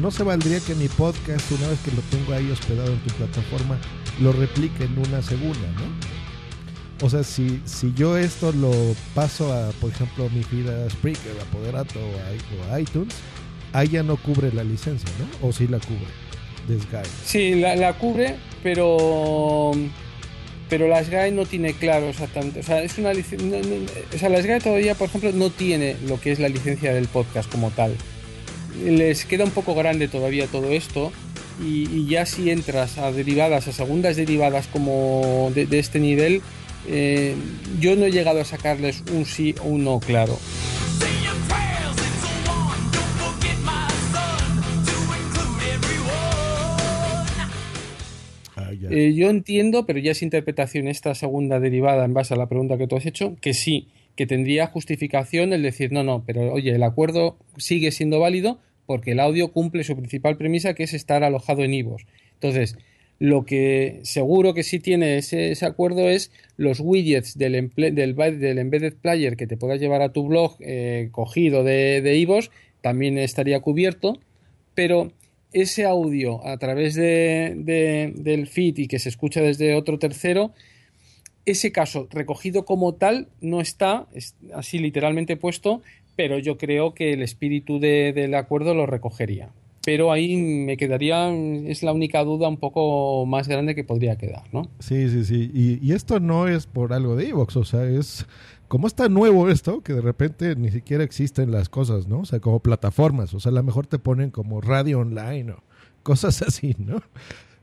no 0.00 0.10
se 0.10 0.22
valdría 0.22 0.60
que 0.60 0.74
mi 0.74 0.88
podcast, 0.88 1.50
una 1.52 1.68
vez 1.68 1.78
que 1.80 1.92
lo 1.92 2.02
tengo 2.10 2.32
ahí 2.32 2.50
hospedado 2.50 2.92
en 2.92 2.98
tu 3.00 3.14
plataforma, 3.14 3.78
lo 4.20 4.32
replique 4.32 4.84
en 4.84 4.98
una 4.98 5.22
segunda, 5.22 5.68
¿no? 5.76 6.18
O 7.06 7.08
sea, 7.08 7.22
si, 7.22 7.62
si 7.64 7.92
yo 7.94 8.16
esto 8.16 8.50
lo 8.50 8.72
paso 9.14 9.52
a, 9.52 9.70
por 9.80 9.90
ejemplo, 9.90 10.28
mi 10.30 10.42
vida 10.50 10.90
Spreaker, 10.90 11.40
a 11.40 11.44
Poderato 11.52 12.00
o 12.00 12.74
a, 12.74 12.80
iTunes, 12.80 13.14
ahí 13.72 13.88
ya 13.88 14.02
no 14.02 14.16
cubre 14.16 14.52
la 14.52 14.64
licencia, 14.64 15.08
¿no? 15.18 15.48
O 15.48 15.52
sí 15.52 15.68
la 15.68 15.78
cubre. 15.78 16.08
Desguide. 16.66 17.04
Sí, 17.24 17.54
la, 17.54 17.76
la 17.76 17.96
cubre, 17.96 18.36
pero 18.62 19.72
pero 20.68 20.88
la 20.88 21.02
SGAE 21.02 21.32
no 21.32 21.46
tiene 21.46 21.74
claro. 21.74 22.08
O 22.08 22.62
sea, 22.62 22.82
es 22.82 22.98
una 22.98 23.10
o 23.10 24.18
sea, 24.18 24.28
la 24.28 24.42
SGAE 24.42 24.60
todavía, 24.60 24.94
por 24.94 25.08
ejemplo, 25.08 25.32
no 25.32 25.50
tiene 25.50 25.96
lo 26.06 26.20
que 26.20 26.32
es 26.32 26.38
la 26.38 26.48
licencia 26.48 26.92
del 26.92 27.08
podcast 27.08 27.50
como 27.50 27.70
tal. 27.70 27.94
Les 28.84 29.24
queda 29.24 29.44
un 29.44 29.50
poco 29.50 29.74
grande 29.74 30.08
todavía 30.08 30.46
todo 30.46 30.70
esto. 30.70 31.12
Y, 31.60 32.06
ya 32.06 32.24
si 32.24 32.50
entras 32.50 32.98
a 32.98 33.10
derivadas, 33.10 33.66
a 33.66 33.72
segundas 33.72 34.16
derivadas 34.16 34.68
como 34.68 35.50
de, 35.54 35.66
este 35.78 35.98
nivel, 35.98 36.40
eh, 36.86 37.34
yo 37.80 37.96
no 37.96 38.06
he 38.06 38.12
llegado 38.12 38.40
a 38.40 38.44
sacarles 38.44 39.02
un 39.12 39.24
sí 39.24 39.56
o 39.60 39.64
un 39.64 39.84
no 39.84 39.98
claro. 39.98 40.38
Eh, 48.90 49.14
yo 49.14 49.30
entiendo, 49.30 49.86
pero 49.86 49.98
ya 49.98 50.12
es 50.12 50.22
interpretación 50.22 50.88
esta 50.88 51.14
segunda 51.14 51.60
derivada 51.60 52.04
en 52.04 52.14
base 52.14 52.34
a 52.34 52.36
la 52.36 52.48
pregunta 52.48 52.78
que 52.78 52.86
tú 52.86 52.96
has 52.96 53.06
hecho, 53.06 53.36
que 53.40 53.54
sí, 53.54 53.88
que 54.16 54.26
tendría 54.26 54.66
justificación 54.66 55.52
el 55.52 55.62
decir, 55.62 55.92
no, 55.92 56.02
no, 56.02 56.24
pero 56.26 56.52
oye, 56.52 56.74
el 56.74 56.82
acuerdo 56.82 57.38
sigue 57.56 57.92
siendo 57.92 58.20
válido 58.20 58.58
porque 58.86 59.12
el 59.12 59.20
audio 59.20 59.52
cumple 59.52 59.84
su 59.84 59.96
principal 59.96 60.36
premisa, 60.36 60.74
que 60.74 60.84
es 60.84 60.94
estar 60.94 61.22
alojado 61.22 61.62
en 61.62 61.74
IVOS. 61.74 62.06
Entonces, 62.34 62.78
lo 63.18 63.44
que 63.44 64.00
seguro 64.02 64.54
que 64.54 64.62
sí 64.62 64.78
tiene 64.78 65.18
ese, 65.18 65.54
acuerdo 65.66 66.08
es 66.08 66.30
los 66.56 66.80
widgets 66.80 67.36
del, 67.36 67.70
del, 67.76 68.14
del, 68.14 68.58
embedded 68.58 68.94
player 68.94 69.36
que 69.36 69.46
te 69.46 69.56
puedas 69.56 69.80
llevar 69.80 70.02
a 70.02 70.12
tu 70.12 70.26
blog 70.26 70.56
eh, 70.60 71.08
cogido 71.12 71.64
de, 71.64 72.00
de 72.00 72.48
también 72.80 73.18
estaría 73.18 73.60
cubierto, 73.60 74.18
pero 74.74 75.12
ese 75.52 75.84
audio 75.84 76.46
a 76.46 76.56
través 76.58 76.94
de, 76.94 78.12
del 78.14 78.46
feed 78.46 78.78
y 78.78 78.88
que 78.88 78.98
se 78.98 79.08
escucha 79.08 79.40
desde 79.40 79.74
otro 79.74 79.98
tercero, 79.98 80.52
ese 81.46 81.72
caso 81.72 82.06
recogido 82.10 82.64
como 82.64 82.94
tal 82.94 83.28
no 83.40 83.60
está 83.60 84.06
así 84.54 84.78
literalmente 84.78 85.36
puesto, 85.36 85.82
pero 86.16 86.38
yo 86.38 86.58
creo 86.58 86.94
que 86.94 87.12
el 87.12 87.22
espíritu 87.22 87.78
del 87.78 88.34
acuerdo 88.34 88.74
lo 88.74 88.86
recogería. 88.86 89.50
Pero 89.84 90.12
ahí 90.12 90.36
me 90.36 90.76
quedaría, 90.76 91.30
es 91.30 91.82
la 91.82 91.92
única 91.92 92.22
duda 92.22 92.48
un 92.48 92.58
poco 92.58 93.24
más 93.24 93.48
grande 93.48 93.74
que 93.74 93.84
podría 93.84 94.16
quedar, 94.16 94.42
¿no? 94.52 94.68
Sí, 94.80 95.08
sí, 95.08 95.24
sí. 95.24 95.50
Y, 95.54 95.78
y 95.80 95.92
esto 95.92 96.20
no 96.20 96.46
es 96.46 96.66
por 96.66 96.92
algo 96.92 97.16
de 97.16 97.28
Evox, 97.28 97.56
o 97.56 97.64
sea, 97.64 97.84
es 97.84 98.26
como 98.68 98.86
está 98.86 99.08
nuevo 99.08 99.48
esto, 99.48 99.82
que 99.82 99.94
de 99.94 100.02
repente 100.02 100.54
ni 100.54 100.70
siquiera 100.70 101.02
existen 101.02 101.50
las 101.50 101.68
cosas, 101.68 102.06
¿no? 102.06 102.20
O 102.20 102.24
sea, 102.26 102.38
como 102.40 102.60
plataformas, 102.60 103.32
o 103.34 103.40
sea, 103.40 103.50
a 103.50 103.54
lo 103.54 103.62
mejor 103.62 103.86
te 103.86 103.98
ponen 103.98 104.30
como 104.30 104.60
radio 104.60 105.00
online 105.00 105.52
o 105.52 105.62
cosas 106.02 106.42
así, 106.42 106.76
¿no? 106.78 107.02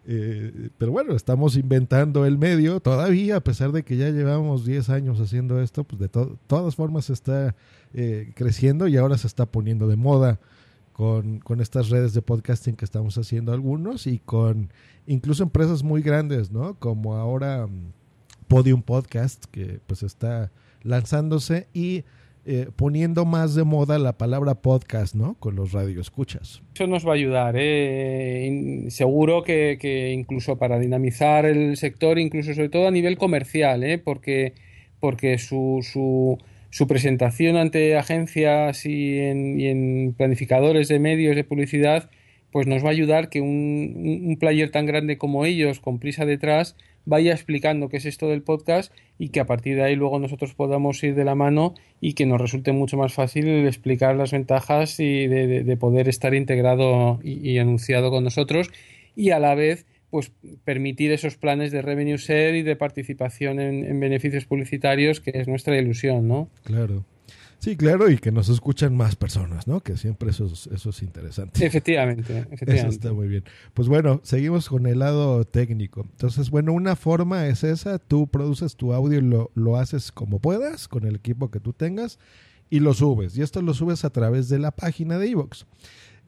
Eh, 0.07 0.69
pero 0.77 0.91
bueno, 0.91 1.15
estamos 1.15 1.57
inventando 1.57 2.25
el 2.25 2.38
medio 2.38 2.79
todavía, 2.79 3.38
a 3.38 3.43
pesar 3.43 3.71
de 3.71 3.83
que 3.83 3.97
ya 3.97 4.09
llevamos 4.09 4.65
10 4.65 4.89
años 4.89 5.19
haciendo 5.19 5.62
esto, 5.62 5.83
pues 5.83 6.00
de 6.00 6.09
todas 6.09 6.75
formas 6.75 7.09
está 7.09 7.55
eh, 7.93 8.31
creciendo 8.35 8.88
y 8.88 8.97
ahora 8.97 9.17
se 9.17 9.27
está 9.27 9.47
poniendo 9.47 9.88
de 9.88 9.95
moda 9.95 10.39
con, 10.93 11.39
con, 11.39 11.59
estas 11.59 11.89
redes 11.89 12.13
de 12.13 12.21
podcasting 12.21 12.75
que 12.75 12.85
estamos 12.85 13.17
haciendo 13.17 13.51
algunos 13.51 14.05
y 14.07 14.19
con 14.19 14.71
incluso 15.07 15.43
empresas 15.43 15.83
muy 15.83 16.01
grandes, 16.01 16.51
¿no? 16.51 16.75
Como 16.75 17.15
ahora 17.15 17.67
mm, 17.67 17.91
Podium 18.47 18.83
Podcast, 18.83 19.45
que 19.45 19.79
pues 19.88 20.03
está 20.03 20.51
lanzándose 20.86 21.68
y 21.74 22.06
eh, 22.48 22.68
poniendo 22.75 23.25
más 23.25 23.56
de 23.56 23.63
moda 23.63 23.98
la 23.98 24.20
palabra 24.20 24.54
podcast, 24.54 25.15
¿no? 25.15 25.34
Con 25.39 25.56
los 25.56 25.72
radioescuchas. 25.72 26.62
Eso 26.75 26.86
nos 26.86 27.04
va 27.04 27.13
a 27.13 27.15
ayudar, 27.15 27.56
¿eh? 27.58 28.86
seguro 28.89 29.44
que, 29.44 30.12
incluso 30.13 30.60
para 30.60 30.77
dinamizar 30.77 31.46
el 31.46 31.75
sector, 31.75 32.20
incluso 32.20 32.54
sobre 32.54 32.70
todo 32.70 32.88
a 32.88 32.92
nivel 32.92 33.18
comercial, 33.18 33.84
¿eh? 33.84 33.98
Porque, 33.98 34.54
porque 35.00 35.39
su, 35.39 35.80
su, 35.82 36.38
su 36.70 36.86
presentación 36.86 37.58
ante 37.58 37.98
agencias 37.98 38.86
y 38.86 39.22
en, 39.22 39.60
y 39.60 39.65
en, 39.65 40.13
planificadores 40.15 40.88
de 40.88 41.00
medios 41.00 41.36
de 41.36 41.46
publicidad, 41.46 42.12
pues 42.51 42.68
nos 42.68 42.84
va 42.84 42.89
a 42.89 42.92
ayudar 42.92 43.30
que 43.30 43.42
un, 43.42 44.22
un 44.24 44.38
player 44.38 44.70
tan 44.70 44.86
grande 44.86 45.18
como 45.18 45.46
ellos, 45.46 45.80
con 45.80 45.98
prisa 45.98 46.25
detrás, 46.25 46.75
vaya 47.05 47.31
explicando 47.31 47.89
qué 47.89 47.97
es 47.97 48.05
esto 48.05 48.27
del 48.27 48.41
podcast 48.41 48.93
y 49.17 49.29
que 49.29 49.39
a 49.39 49.45
partir 49.45 49.75
de 49.75 49.83
ahí 49.83 49.95
luego 49.95 50.19
nosotros 50.19 50.53
podamos 50.53 51.03
ir 51.03 51.15
de 51.15 51.24
la 51.24 51.35
mano 51.35 51.74
y 52.01 52.13
que 52.13 52.25
nos 52.25 52.41
resulte 52.41 52.71
mucho 52.71 52.97
más 52.97 53.13
fácil 53.13 53.47
explicar 53.65 54.15
las 54.15 54.31
ventajas 54.31 55.00
y 55.00 55.27
de, 55.27 55.77
poder 55.77 56.09
estar 56.09 56.33
integrado 56.33 57.19
y, 57.24 57.57
anunciado 57.57 58.12
con 58.12 58.24
nosotros 58.24 58.69
y 59.15 59.29
a 59.31 59.39
la 59.39 59.55
vez 59.55 59.85
pues 60.09 60.31
permitir 60.63 61.12
esos 61.12 61.35
planes 61.35 61.71
de 61.71 61.81
revenue 61.81 62.17
share 62.17 62.55
y 62.55 62.62
de 62.62 62.75
participación 62.75 63.59
en, 63.59 63.83
en 63.83 64.00
beneficios 64.00 64.45
publicitarios 64.45 65.19
que 65.19 65.31
es 65.33 65.47
nuestra 65.47 65.77
ilusión, 65.77 66.27
¿no? 66.27 66.50
Claro. 66.63 67.03
Sí, 67.59 67.75
claro, 67.75 68.09
y 68.09 68.17
que 68.17 68.31
nos 68.31 68.50
escuchan 68.50 68.95
más 68.95 69.15
personas, 69.15 69.67
¿no? 69.67 69.81
Que 69.81 69.97
siempre 69.97 70.29
eso 70.29 70.45
es, 70.45 70.67
eso 70.67 70.89
es 70.89 71.01
interesante. 71.01 71.65
Efectivamente, 71.65 72.39
efectivamente. 72.51 72.75
Eso 72.75 72.88
está 72.89 73.13
muy 73.13 73.27
bien. 73.27 73.43
Pues 73.74 73.88
bueno, 73.88 74.21
seguimos 74.24 74.69
con 74.69 74.85
el 74.85 75.00
lado 75.00 75.45
técnico. 75.45 76.01
Entonces, 76.01 76.50
bueno, 76.50 76.74
una 76.74 76.95
forma 76.95 77.47
es 77.47 77.63
esa, 77.63 78.00
tú 78.00 78.27
produces 78.27 78.75
tu 78.75 78.93
audio 78.93 79.19
y 79.19 79.21
lo, 79.21 79.51
lo 79.55 79.77
haces 79.77 80.12
como 80.12 80.39
puedas, 80.39 80.88
con 80.88 81.05
el 81.05 81.15
equipo 81.15 81.50
que 81.50 81.59
tú 81.59 81.74
tengas, 81.74 82.19
y 82.69 82.79
lo 82.79 82.93
subes. 82.93 83.38
Y 83.38 83.41
esto 83.41 83.62
lo 83.62 83.74
subes 83.74 84.05
a 84.05 84.09
través 84.09 84.50
de 84.50 84.59
la 84.59 84.71
página 84.71 85.17
de 85.17 85.29
Evox. 85.29 85.65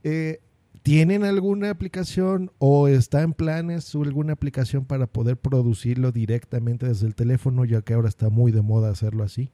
Eh, 0.04 0.40
¿Tienen 0.84 1.26
alguna 1.26 1.70
aplicación 1.70 2.52
o 2.60 2.88
está 2.88 3.22
en 3.22 3.34
planes 3.34 3.94
alguna 3.94 4.34
aplicación 4.34 4.86
para 4.86 5.06
poder 5.06 5.36
producirlo 5.36 6.14
directamente 6.14 6.88
desde 6.88 7.08
el 7.08 7.16
teléfono, 7.16 7.66
ya 7.66 7.82
que 7.82 7.94
ahora 7.94 8.08
está 8.08 8.30
muy 8.30 8.54
de 8.54 8.62
moda 8.62 8.90
hacerlo 8.90 9.26
así? 9.26 9.52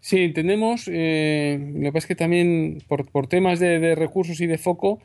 Sí, 0.00 0.32
tenemos, 0.32 0.88
eh, 0.92 1.58
lo 1.74 1.82
que 1.82 1.92
pasa 1.92 1.98
es 1.98 2.06
que 2.06 2.14
también 2.14 2.78
por, 2.88 3.10
por 3.10 3.26
temas 3.26 3.58
de, 3.58 3.94
recursos 3.94 4.40
y 4.40 4.46
de 4.46 4.58
foco, 4.58 5.00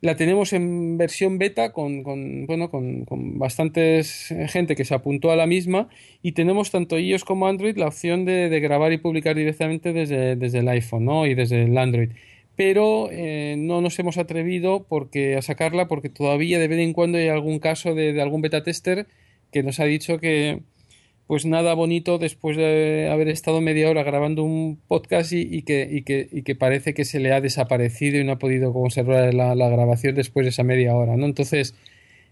la 0.00 0.16
tenemos 0.16 0.52
en 0.52 0.96
versión 0.96 1.38
beta 1.38 1.72
con, 1.72 2.04
con 2.04 2.46
bueno, 2.46 2.70
con, 2.70 3.04
con 3.04 3.38
bastantes 3.38 4.32
gente 4.48 4.76
que 4.76 4.84
se 4.84 4.94
apuntó 4.94 5.32
a 5.32 5.36
la 5.36 5.46
misma 5.46 5.88
y 6.22 6.32
tenemos 6.32 6.70
tanto 6.70 6.98
iOS 6.98 7.24
como 7.24 7.48
Android 7.48 7.76
la 7.76 7.88
opción 7.88 8.24
de, 8.24 8.48
de 8.48 8.60
grabar 8.60 8.92
y 8.92 8.98
publicar 8.98 9.34
directamente 9.34 9.92
desde, 9.92 10.36
desde, 10.36 10.60
el 10.60 10.68
iPhone 10.68 11.04
¿no? 11.04 11.26
y 11.26 11.34
desde 11.34 11.64
el 11.64 11.76
Android. 11.76 12.10
Pero 12.54 13.08
eh, 13.10 13.56
no 13.58 13.80
nos 13.80 13.98
hemos 13.98 14.18
atrevido 14.18 14.84
porque, 14.88 15.36
a 15.36 15.42
sacarla 15.42 15.88
porque 15.88 16.10
todavía 16.10 16.58
de 16.58 16.68
vez 16.68 16.78
en 16.80 16.92
cuando 16.92 17.18
hay 17.18 17.28
algún 17.28 17.58
caso 17.58 17.94
de, 17.94 18.12
de 18.12 18.22
algún 18.22 18.42
beta 18.42 18.62
tester 18.62 19.06
que 19.52 19.62
nos 19.62 19.80
ha 19.80 19.84
dicho 19.84 20.18
que, 20.18 20.60
pues 21.28 21.44
nada 21.44 21.74
bonito 21.74 22.16
después 22.16 22.56
de 22.56 23.10
haber 23.12 23.28
estado 23.28 23.60
media 23.60 23.90
hora 23.90 24.02
grabando 24.02 24.42
un 24.44 24.80
podcast 24.88 25.30
y, 25.34 25.60
que, 25.60 26.02
que, 26.02 26.54
parece 26.54 26.94
que 26.94 27.04
se 27.04 27.20
le 27.20 27.34
ha 27.34 27.42
desaparecido 27.42 28.18
y 28.18 28.24
no 28.24 28.32
ha 28.32 28.38
podido 28.38 28.72
conservar 28.72 29.34
la, 29.34 29.54
grabación 29.54 30.14
después 30.14 30.46
de 30.46 30.50
esa 30.50 30.62
media 30.62 30.96
hora, 30.96 31.18
¿no? 31.18 31.26
Entonces, 31.26 31.74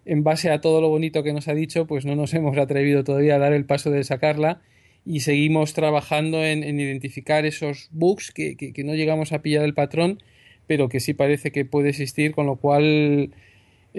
en 0.07 0.25
base 0.25 0.51
a 0.51 0.63
todo 0.63 0.81
lo 0.81 0.89
bonito 0.89 1.23
que 1.23 1.35
nos 1.35 1.47
ha 1.47 1.53
dicho, 1.53 1.87
pues 1.87 2.07
no 2.07 2.17
nos 2.17 2.33
hemos 2.33 2.57
atrevido 2.57 3.05
todavía 3.05 3.35
a 3.35 3.39
dar 3.39 3.53
el 3.53 3.67
paso 3.67 3.91
de 3.91 4.03
sacarla 4.03 4.63
y 5.05 5.21
seguimos 5.21 5.75
trabajando 5.75 6.43
en, 6.43 6.63
identificar 6.65 7.45
esos 7.45 7.91
bugs 7.93 8.31
que, 8.33 8.57
que, 8.57 8.83
no 8.83 8.95
llegamos 8.95 9.33
a 9.33 9.43
pillar 9.43 9.65
el 9.65 9.75
patrón, 9.75 10.23
pero 10.67 10.89
que 10.89 11.01
sí 11.01 11.13
parece 11.13 11.53
que 11.53 11.67
puede 11.67 11.91
existir, 11.91 12.33
con 12.33 12.47
lo 12.47 12.57
cual 12.57 13.31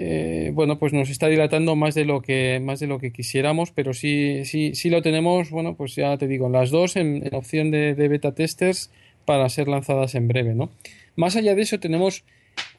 eh, 0.00 0.52
bueno, 0.54 0.78
pues 0.78 0.92
nos 0.92 1.10
está 1.10 1.26
dilatando 1.26 1.74
más 1.74 1.96
de 1.96 2.04
lo 2.04 2.22
que 2.22 2.60
más 2.62 2.78
de 2.78 2.86
lo 2.86 3.00
que 3.00 3.10
quisiéramos, 3.10 3.72
pero 3.72 3.92
sí, 3.92 4.44
sí, 4.44 4.76
sí 4.76 4.90
lo 4.90 5.02
tenemos, 5.02 5.50
bueno, 5.50 5.74
pues 5.74 5.96
ya 5.96 6.16
te 6.16 6.28
digo, 6.28 6.48
las 6.48 6.70
dos 6.70 6.94
en, 6.94 7.28
opción 7.34 7.72
de, 7.72 7.94
beta 7.94 8.32
testers 8.32 8.92
para 9.24 9.48
ser 9.48 9.66
lanzadas 9.66 10.14
en 10.14 10.28
breve, 10.28 10.54
¿no? 10.54 10.70
Más 11.16 11.34
allá 11.34 11.56
de 11.56 11.62
eso 11.62 11.80
tenemos 11.80 12.22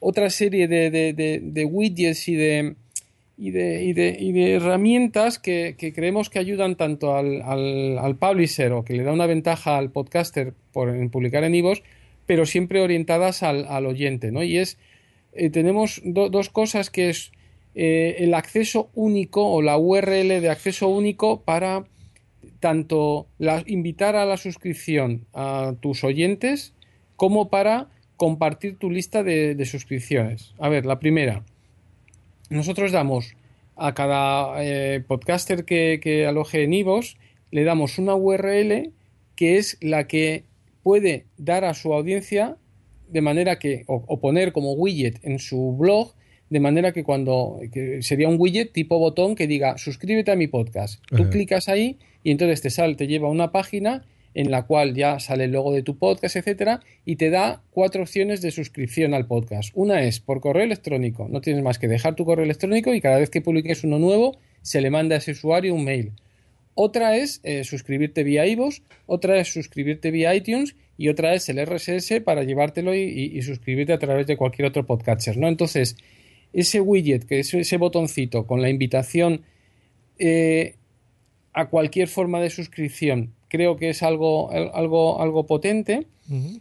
otra 0.00 0.30
serie 0.30 0.66
de, 0.66 1.64
widgets 1.70 2.26
y 2.26 2.36
de, 2.36 2.74
y 3.36 3.50
de, 3.50 3.84
y 3.84 3.92
de, 3.92 4.16
y 4.18 4.32
de 4.32 4.54
herramientas 4.54 5.38
que, 5.38 5.76
creemos 5.94 6.30
que 6.30 6.38
ayudan 6.38 6.76
tanto 6.76 7.14
al, 7.16 7.42
al, 7.42 8.16
publisher 8.16 8.72
o 8.72 8.82
que 8.82 8.94
le 8.94 9.02
da 9.02 9.12
una 9.12 9.26
ventaja 9.26 9.76
al 9.76 9.90
podcaster 9.90 10.54
por 10.72 11.10
publicar 11.10 11.44
en 11.44 11.54
iVoox, 11.54 11.82
pero 12.24 12.46
siempre 12.46 12.80
orientadas 12.80 13.42
al, 13.42 13.66
al 13.66 13.84
oyente, 13.84 14.32
¿no? 14.32 14.42
Y 14.42 14.56
es 14.56 14.78
eh, 15.32 15.50
tenemos 15.50 16.00
dos 16.04 16.48
cosas 16.50 16.90
que 16.90 17.10
es 17.10 17.32
eh, 17.74 18.16
el 18.18 18.34
acceso 18.34 18.90
único 18.94 19.46
o 19.46 19.62
la 19.62 19.78
URL 19.78 20.40
de 20.40 20.50
acceso 20.50 20.88
único 20.88 21.42
para 21.42 21.84
tanto 22.58 23.26
invitar 23.66 24.16
a 24.16 24.26
la 24.26 24.36
suscripción 24.36 25.26
a 25.32 25.74
tus 25.80 26.04
oyentes 26.04 26.74
como 27.16 27.48
para 27.48 27.88
compartir 28.16 28.76
tu 28.76 28.90
lista 28.90 29.22
de, 29.22 29.64
suscripciones. 29.64 30.52
A 30.58 30.68
ver, 30.68 30.84
la 30.84 30.98
primera. 30.98 31.42
Nosotros 32.50 32.92
damos 32.92 33.34
a 33.76 33.94
cada 33.94 34.62
eh, 34.62 35.00
podcaster 35.06 35.64
que, 35.64 36.26
aloje 36.28 36.64
en 36.64 36.74
Ivos 36.74 37.16
le 37.50 37.64
damos 37.64 37.98
una 37.98 38.14
URL 38.14 38.92
que 39.36 39.56
es 39.56 39.78
la 39.80 40.06
que 40.06 40.44
puede 40.82 41.24
dar 41.38 41.64
a 41.64 41.72
su 41.72 41.94
audiencia 41.94 42.56
de 43.10 43.20
manera 43.20 43.58
que, 43.58 43.84
o, 43.86 44.20
poner 44.20 44.52
como 44.52 44.72
widget 44.72 45.18
en 45.22 45.38
su 45.38 45.76
blog, 45.76 46.14
de 46.48 46.60
manera 46.60 46.92
que 46.92 47.04
cuando 47.04 47.60
sería 48.00 48.28
un 48.28 48.36
widget 48.38 48.72
tipo 48.72 48.98
botón 48.98 49.36
que 49.36 49.46
diga 49.46 49.78
suscríbete 49.78 50.32
a 50.32 50.36
mi 50.36 50.48
podcast. 50.48 51.02
Tú 51.08 51.30
clicas 51.30 51.68
ahí 51.68 51.98
y 52.24 52.32
entonces 52.32 52.60
te 52.60 52.70
sale, 52.70 52.96
te 52.96 53.06
lleva 53.06 53.28
a 53.28 53.30
una 53.30 53.52
página 53.52 54.04
en 54.34 54.50
la 54.50 54.62
cual 54.62 54.94
ya 54.94 55.18
sale 55.18 55.44
el 55.44 55.52
logo 55.52 55.72
de 55.72 55.82
tu 55.82 55.96
podcast, 55.98 56.36
etcétera, 56.36 56.80
y 57.04 57.16
te 57.16 57.30
da 57.30 57.62
cuatro 57.70 58.02
opciones 58.02 58.40
de 58.42 58.50
suscripción 58.50 59.14
al 59.14 59.26
podcast. 59.26 59.72
Una 59.74 60.02
es 60.02 60.20
por 60.20 60.40
correo 60.40 60.64
electrónico, 60.64 61.28
no 61.28 61.40
tienes 61.40 61.62
más 61.62 61.78
que 61.78 61.88
dejar 61.88 62.14
tu 62.14 62.24
correo 62.24 62.44
electrónico 62.44 62.94
y 62.94 63.00
cada 63.00 63.18
vez 63.18 63.30
que 63.30 63.40
publiques 63.40 63.84
uno 63.84 63.98
nuevo 63.98 64.36
se 64.62 64.80
le 64.80 64.90
manda 64.90 65.16
a 65.16 65.18
ese 65.18 65.32
usuario 65.32 65.74
un 65.74 65.84
mail. 65.84 66.12
Otra 66.74 67.16
es 67.16 67.40
eh, 67.42 67.64
suscribirte 67.64 68.24
vía 68.24 68.46
iVoox, 68.46 68.80
otra 69.06 69.38
es 69.38 69.52
suscribirte 69.52 70.10
vía 70.10 70.34
iTunes 70.34 70.76
y 70.96 71.08
otra 71.08 71.34
es 71.34 71.48
el 71.48 71.64
RSS 71.64 72.20
para 72.24 72.44
llevártelo 72.44 72.94
y, 72.94 73.40
suscribirte 73.42 73.92
a 73.92 73.98
través 73.98 74.26
de 74.26 74.36
cualquier 74.36 74.68
otro 74.68 74.86
podcatcher, 74.86 75.36
¿no? 75.36 75.48
Entonces, 75.48 75.96
ese 76.52 76.80
widget, 76.80 77.24
que 77.24 77.40
es 77.40 77.54
ese 77.54 77.76
botoncito 77.76 78.46
con 78.46 78.60
la 78.62 78.68
invitación 78.68 79.42
eh, 80.18 80.74
a 81.52 81.68
cualquier 81.68 82.08
forma 82.08 82.40
de 82.40 82.50
suscripción, 82.50 83.32
creo 83.48 83.76
que 83.76 83.90
es 83.90 84.02
algo, 84.02 84.50
algo, 84.50 85.20
algo 85.20 85.46
potente. 85.46 86.06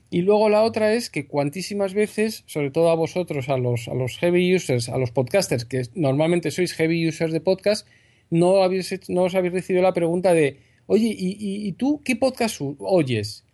Y 0.09 0.23
luego 0.23 0.49
la 0.49 0.63
otra 0.63 0.93
es 0.93 1.11
que 1.11 1.27
cuantísimas 1.27 1.93
veces, 1.93 2.43
sobre 2.47 2.71
todo 2.71 2.89
a 2.89 2.95
vosotros, 2.95 3.49
a 3.49 3.57
los, 3.57 3.87
a 3.87 3.93
los 3.93 4.17
heavy 4.17 4.55
users, 4.55 4.89
a 4.89 4.97
los 4.97 5.11
podcasters, 5.11 5.63
que 5.63 5.83
normalmente 5.93 6.49
sois 6.49 6.73
heavy 6.73 7.07
users 7.07 7.31
de 7.31 7.39
podcast, 7.39 7.85
no, 8.29 8.63
habéis, 8.63 8.99
no 9.09 9.23
os 9.23 9.35
habéis 9.35 9.53
recibido 9.53 9.83
la 9.83 9.93
pregunta 9.93 10.33
de, 10.33 10.57
oye, 10.85 11.15
¿y, 11.17 11.71
tú 11.73 12.01
qué 12.03 12.15
podcast 12.15 12.61
oyes? 12.79 13.45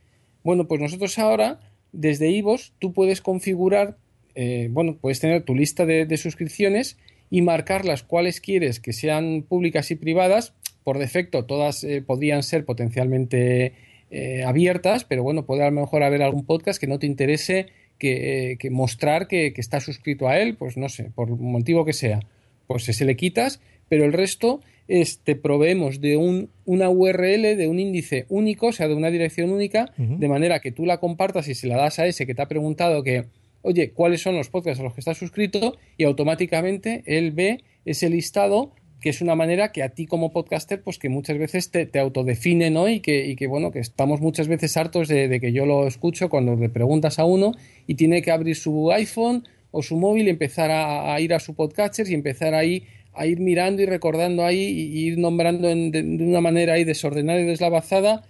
Bueno, 0.44 0.68
pues 0.68 0.82
nosotros 0.82 1.18
ahora, 1.18 1.60
desde 1.92 2.30
Ivos, 2.30 2.74
tú 2.80 2.94
puedes 2.94 3.22
configurar, 3.22 3.98
eh, 4.36 4.68
bueno, 4.72 4.98
puedes 5.00 5.20
tener 5.20 5.44
tu 5.44 5.56
lista 5.56 5.86
de, 5.86 6.18
suscripciones 6.18 6.98
y 7.30 7.42
marcar 7.42 7.86
las 7.86 8.04
cuales 8.04 8.42
quieres 8.42 8.80
que 8.80 8.94
sean 8.94 9.44
públicas 9.48 9.92
y 9.92 9.96
privadas. 9.96 10.54
Por 10.84 11.00
defecto, 11.00 11.46
todas 11.46 11.84
eh, 11.84 12.04
podrían 12.06 12.44
ser 12.44 12.64
potencialmente 12.64 13.74
eh, 14.12 14.44
abiertas, 14.44 15.04
pero 15.04 15.24
bueno, 15.24 15.46
puede 15.46 15.64
a 15.64 15.72
lo 15.72 15.82
mejor 15.82 16.04
haber 16.04 16.22
algún 16.22 16.46
podcast 16.46 16.80
que 16.80 16.88
no 16.88 17.00
te 17.00 17.08
interese 17.08 17.68
que, 17.98 18.58
mostrar 18.72 19.28
que, 19.28 19.54
que 19.54 19.62
estás 19.62 19.84
suscrito 19.84 20.28
a 20.28 20.38
él, 20.38 20.56
pues 20.56 20.78
no 20.78 20.90
sé, 20.90 21.12
por 21.16 21.30
motivo 21.30 21.86
que 21.86 21.94
sea. 21.94 22.20
Pues 22.68 22.84
se 22.84 23.06
le 23.06 23.16
quitas 23.16 23.62
pero 23.90 24.06
el 24.06 24.14
resto 24.14 24.62
es, 24.88 25.20
te 25.20 25.36
proveemos 25.36 26.00
de 26.02 26.18
un, 26.18 26.50
una 26.66 26.90
URL, 26.90 27.58
de 27.58 27.68
un 27.68 27.80
índice 27.80 28.26
único, 28.30 28.68
o 28.68 28.72
sea, 28.72 28.88
de 28.88 28.96
una 28.96 29.10
dirección 29.10 29.52
única, 29.52 29.94
de 29.98 30.28
manera 30.28 30.60
que 30.60 30.72
tú 30.72 30.86
la 30.86 31.00
compartas 31.00 31.48
y 31.48 31.56
se 31.56 31.68
la 31.68 31.78
das 31.78 32.00
a 32.00 32.06
ese 32.06 32.26
que 32.26 32.36
te 32.36 32.42
ha 32.42 32.48
preguntado 32.48 33.04
que, 33.04 33.26
oye, 33.62 33.92
¿cuáles 33.92 34.22
son 34.22 34.36
los 34.36 34.50
podcasts 34.50 34.80
a 34.80 34.84
los 34.84 34.94
que 34.94 35.02
estás 35.02 35.18
suscrito? 35.18 35.78
Y 35.98 36.04
automáticamente 36.04 37.04
él 37.06 37.32
ve 37.32 37.64
ese 37.86 38.10
listado 38.10 38.74
que 39.06 39.10
es 39.10 39.22
una 39.22 39.36
manera 39.36 39.72
que 39.72 39.84
a 39.84 39.90
ti 39.90 40.08
como 40.08 40.32
podcaster, 40.32 40.82
pues 40.82 40.98
que 40.98 41.10
muchas 41.10 41.38
veces 41.38 41.70
te, 41.70 41.86
te 41.86 42.00
autodefine, 42.00 42.72
¿no? 42.72 42.90
Y 42.90 43.02
que, 43.02 43.28
y 43.28 43.36
que, 43.36 43.46
bueno, 43.46 43.70
que 43.70 43.78
estamos 43.78 44.20
muchas 44.20 44.48
veces 44.48 44.78
hartos 44.78 45.08
de, 45.08 45.40
que 45.40 45.52
yo 45.52 45.68
lo 45.68 45.86
escucho 45.86 46.28
cuando 46.28 46.56
le 46.56 46.70
preguntas 46.70 47.20
a 47.20 47.26
uno 47.26 47.52
y 47.86 47.96
tiene 47.96 48.24
que 48.24 48.32
abrir 48.32 48.56
su 48.56 48.92
iPhone 48.92 49.48
o 49.70 49.84
su 49.84 49.96
móvil 49.98 50.26
y 50.26 50.32
empezar 50.32 50.72
a, 50.72 51.14
a 51.14 51.22
ir 51.22 51.36
a 51.36 51.40
su 51.40 51.54
podcatcher 51.54 52.10
y 52.10 52.16
empezar 52.16 52.56
ahí 52.56 52.88
a 53.16 53.26
ir 53.26 53.40
mirando 53.40 53.82
y 53.82 53.86
recordando 53.86 54.46
ahí 54.46 54.62
y 54.62 55.08
ir 55.08 55.18
nombrando 55.18 55.68
de, 55.68 56.02
una 56.22 56.42
manera 56.42 56.74
ahí 56.74 56.84
desordenada 56.84 57.40
y 57.40 57.46
deslavazada 57.46 58.24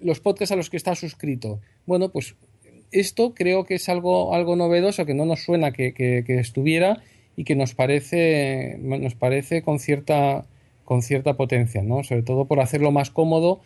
los 0.00 0.20
podcasts 0.20 0.52
a 0.52 0.56
los 0.56 0.70
que 0.70 0.76
está 0.76 0.94
suscrito. 0.94 1.60
Bueno, 1.86 2.10
pues 2.10 2.36
esto 2.90 3.34
creo 3.34 3.64
que 3.64 3.74
es 3.74 3.88
algo, 3.88 4.34
algo 4.34 4.56
novedoso 4.56 5.06
que 5.06 5.14
no 5.14 5.24
nos 5.24 5.42
suena 5.42 5.72
que, 5.72 6.24
estuviera 6.28 7.02
y 7.36 7.44
que 7.44 7.56
nos 7.56 7.74
parece, 7.74 8.76
nos 8.80 9.14
parece 9.14 9.62
con 9.62 9.78
cierta, 9.78 10.46
con 10.84 11.02
cierta 11.02 11.36
potencia, 11.36 11.82
¿no? 11.82 12.04
Sobre 12.04 12.22
todo 12.22 12.46
por 12.46 12.60
hacerlo 12.60 12.92
más 12.92 13.10
cómodo 13.10 13.60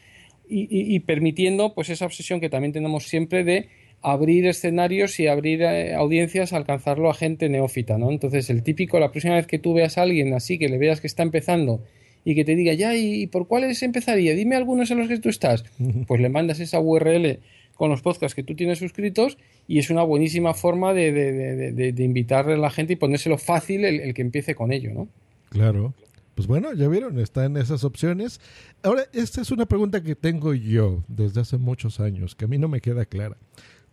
y, 0.49 0.67
y 0.71 1.01
permitiendo 1.01 1.75
pues 1.75 1.91
esa 1.91 2.07
obsesión 2.07 2.41
que 2.41 2.49
también 2.49 2.73
tenemos 2.73 3.07
siempre 3.09 3.45
de 3.45 3.69
abrir 4.03 4.47
escenarios 4.47 5.19
y 5.21 5.27
abrir 5.27 5.63
eh, 5.63 5.95
audiencias, 5.95 6.53
alcanzarlo 6.53 7.11
a 7.11 7.15
gente 7.15 7.49
neófita, 7.49 7.99
¿no? 7.99 8.11
Entonces, 8.11 8.51
el 8.51 8.63
típico, 8.63 8.99
la 8.99 9.11
próxima 9.11 9.35
vez 9.35 9.47
que 9.47 9.59
tú 9.59 9.75
veas 9.75 9.99
a 9.99 10.03
alguien 10.03 10.33
así, 10.35 10.59
que 10.59 10.69
le 10.69 10.79
veas 10.79 11.01
que 11.01 11.07
está 11.07 11.23
empezando 11.23 11.83
y 12.25 12.35
que 12.35 12.45
te 12.45 12.55
diga, 12.55 12.75
ya, 12.75 12.95
¿y 12.97 13.27
por 13.27 13.49
cuáles 13.49 13.83
empezaría? 13.83 14.35
Dime 14.35 14.57
algunos 14.57 14.91
en 14.91 14.99
los 14.99 15.09
que 15.09 15.19
tú 15.19 15.29
estás. 15.29 15.65
Pues 16.07 16.21
le 16.21 16.29
mandas 16.29 16.61
esa 16.61 16.81
URL 16.81 17.41
con 17.75 17.91
los 17.91 18.03
podcasts 18.03 18.35
que 18.35 18.43
tú 18.43 18.55
tienes 18.55 18.79
suscritos 18.79 19.39
y 19.67 19.79
es 19.79 19.89
una 19.89 20.03
buenísima 20.03 20.53
forma 20.53 20.93
de, 20.93 21.13
de, 21.13 22.05
invitarle 22.05 22.55
a 22.55 22.57
la 22.57 22.71
gente 22.71 22.95
y 22.95 22.97
ponérselo 22.97 23.39
fácil 23.39 23.85
el, 23.85 24.01
el 24.01 24.15
que 24.15 24.23
empiece 24.23 24.55
con 24.55 24.73
ello, 24.73 24.93
¿no? 24.93 25.09
Claro. 25.49 25.95
Pues 26.35 26.47
bueno, 26.47 26.73
ya 26.73 26.87
vieron, 26.89 27.19
están 27.19 27.57
esas 27.57 27.83
opciones. 27.83 28.41
Ahora, 28.83 29.05
esta 29.13 29.41
es 29.41 29.51
una 29.51 29.67
pregunta 29.67 30.03
que 30.03 30.15
tengo 30.15 30.55
yo 30.55 31.03
desde 31.09 31.41
hace 31.41 31.59
muchos 31.59 31.99
años, 31.99 32.35
que 32.37 32.45
a 32.45 32.49
mí 32.49 32.59
no 32.59 32.69
me 32.69 32.81
queda 32.81 33.07
clara. 33.07 33.37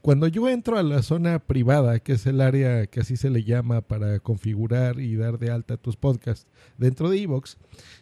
Cuando 0.05 0.27
yo 0.27 0.47
entro 0.47 0.77
a 0.77 0.83
la 0.83 1.01
zona 1.01 1.39
privada, 1.39 1.97
que 1.97 2.11
es 2.11 2.27
el 2.27 2.39
área 2.39 2.85
que 2.85 2.99
así 2.99 3.17
se 3.17 3.31
le 3.31 3.43
llama 3.43 3.81
para 3.81 4.19
configurar 4.19 4.99
y 4.99 5.15
dar 5.15 5.39
de 5.39 5.49
alta 5.49 5.77
tus 5.77 5.97
podcasts 5.97 6.45
dentro 6.77 7.09
de 7.09 7.23
Evox, 7.23 7.57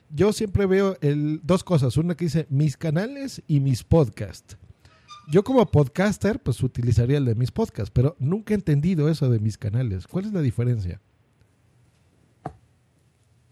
yo 0.09 0.33
siempre 0.33 0.65
veo 0.65 0.97
dos 1.43 1.63
cosas. 1.63 1.95
Una 1.95 2.15
que 2.15 2.25
dice 2.25 2.45
mis 2.49 2.75
canales 2.75 3.41
y 3.47 3.61
mis 3.61 3.85
podcasts. 3.85 4.57
Yo 5.31 5.45
como 5.45 5.65
podcaster, 5.65 6.41
pues 6.41 6.61
utilizaría 6.61 7.19
el 7.19 7.23
de 7.23 7.35
mis 7.35 7.51
podcasts, 7.51 7.89
pero 7.89 8.17
nunca 8.19 8.53
he 8.53 8.55
entendido 8.55 9.07
eso 9.07 9.29
de 9.29 9.39
mis 9.39 9.57
canales. 9.57 10.05
¿Cuál 10.05 10.25
es 10.25 10.33
la 10.33 10.41
diferencia? 10.41 10.99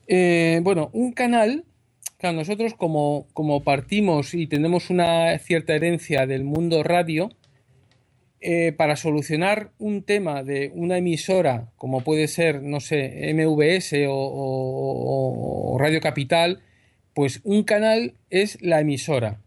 Eh, 0.07 0.59
bueno, 0.61 0.89
un 0.91 1.13
canal, 1.13 1.63
claro, 2.17 2.35
nosotros 2.35 2.73
como 2.73 3.63
partimos 3.63 4.33
y 4.33 4.45
tenemos 4.45 4.89
una 4.89 5.39
cierta 5.39 5.73
herencia 5.73 6.27
del 6.27 6.43
mundo 6.43 6.83
radio, 6.83 7.29
eh, 8.43 8.73
para 8.75 8.95
solucionar 8.95 9.69
un 9.77 10.01
tema 10.01 10.41
de 10.41 10.71
una 10.73 10.97
emisora, 10.97 11.69
como 11.77 12.01
puede 12.01 12.27
ser, 12.27 12.63
no 12.63 12.79
sé, 12.79 13.31
MVS 13.35 13.93
o, 14.09 15.77
Radio 15.79 16.01
Capital, 16.01 16.63
pues 17.13 17.41
un 17.43 17.61
canal 17.61 18.15
es 18.31 18.59
la 18.59 18.79
emisora 18.79 19.41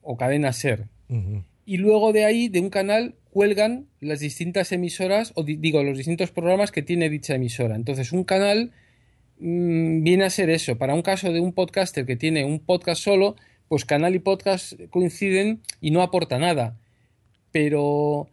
o 0.00 0.16
cadena 0.16 0.52
ser. 0.52 0.84
Y 1.66 1.78
luego 1.78 2.12
de 2.12 2.24
ahí, 2.24 2.48
de 2.48 2.60
un 2.60 2.70
canal, 2.70 3.16
cuelgan 3.30 3.88
las 3.98 4.20
distintas 4.20 4.70
emisoras, 4.70 5.32
o 5.34 5.42
digo, 5.42 5.82
los 5.82 5.98
distintos 5.98 6.30
programas 6.30 6.70
que 6.70 6.82
tiene 6.82 7.10
dicha 7.10 7.34
emisora. 7.34 7.74
Entonces, 7.74 8.12
un 8.12 8.22
canal 8.22 8.70
mm, 9.40 10.04
viene 10.04 10.22
a 10.22 10.30
ser 10.30 10.50
eso. 10.50 10.78
Para 10.78 10.94
un 10.94 11.02
caso 11.02 11.32
de 11.32 11.40
un 11.40 11.52
podcaster 11.52 12.06
que 12.06 12.14
tiene 12.14 12.44
un 12.44 12.60
podcast 12.60 13.02
solo, 13.02 13.34
pues 13.66 13.84
canal 13.84 14.14
y 14.14 14.20
podcast 14.20 14.74
coinciden 14.90 15.62
y 15.80 15.90
no 15.90 16.02
aporta 16.02 16.38
nada 16.38 16.79
pero, 17.52 18.28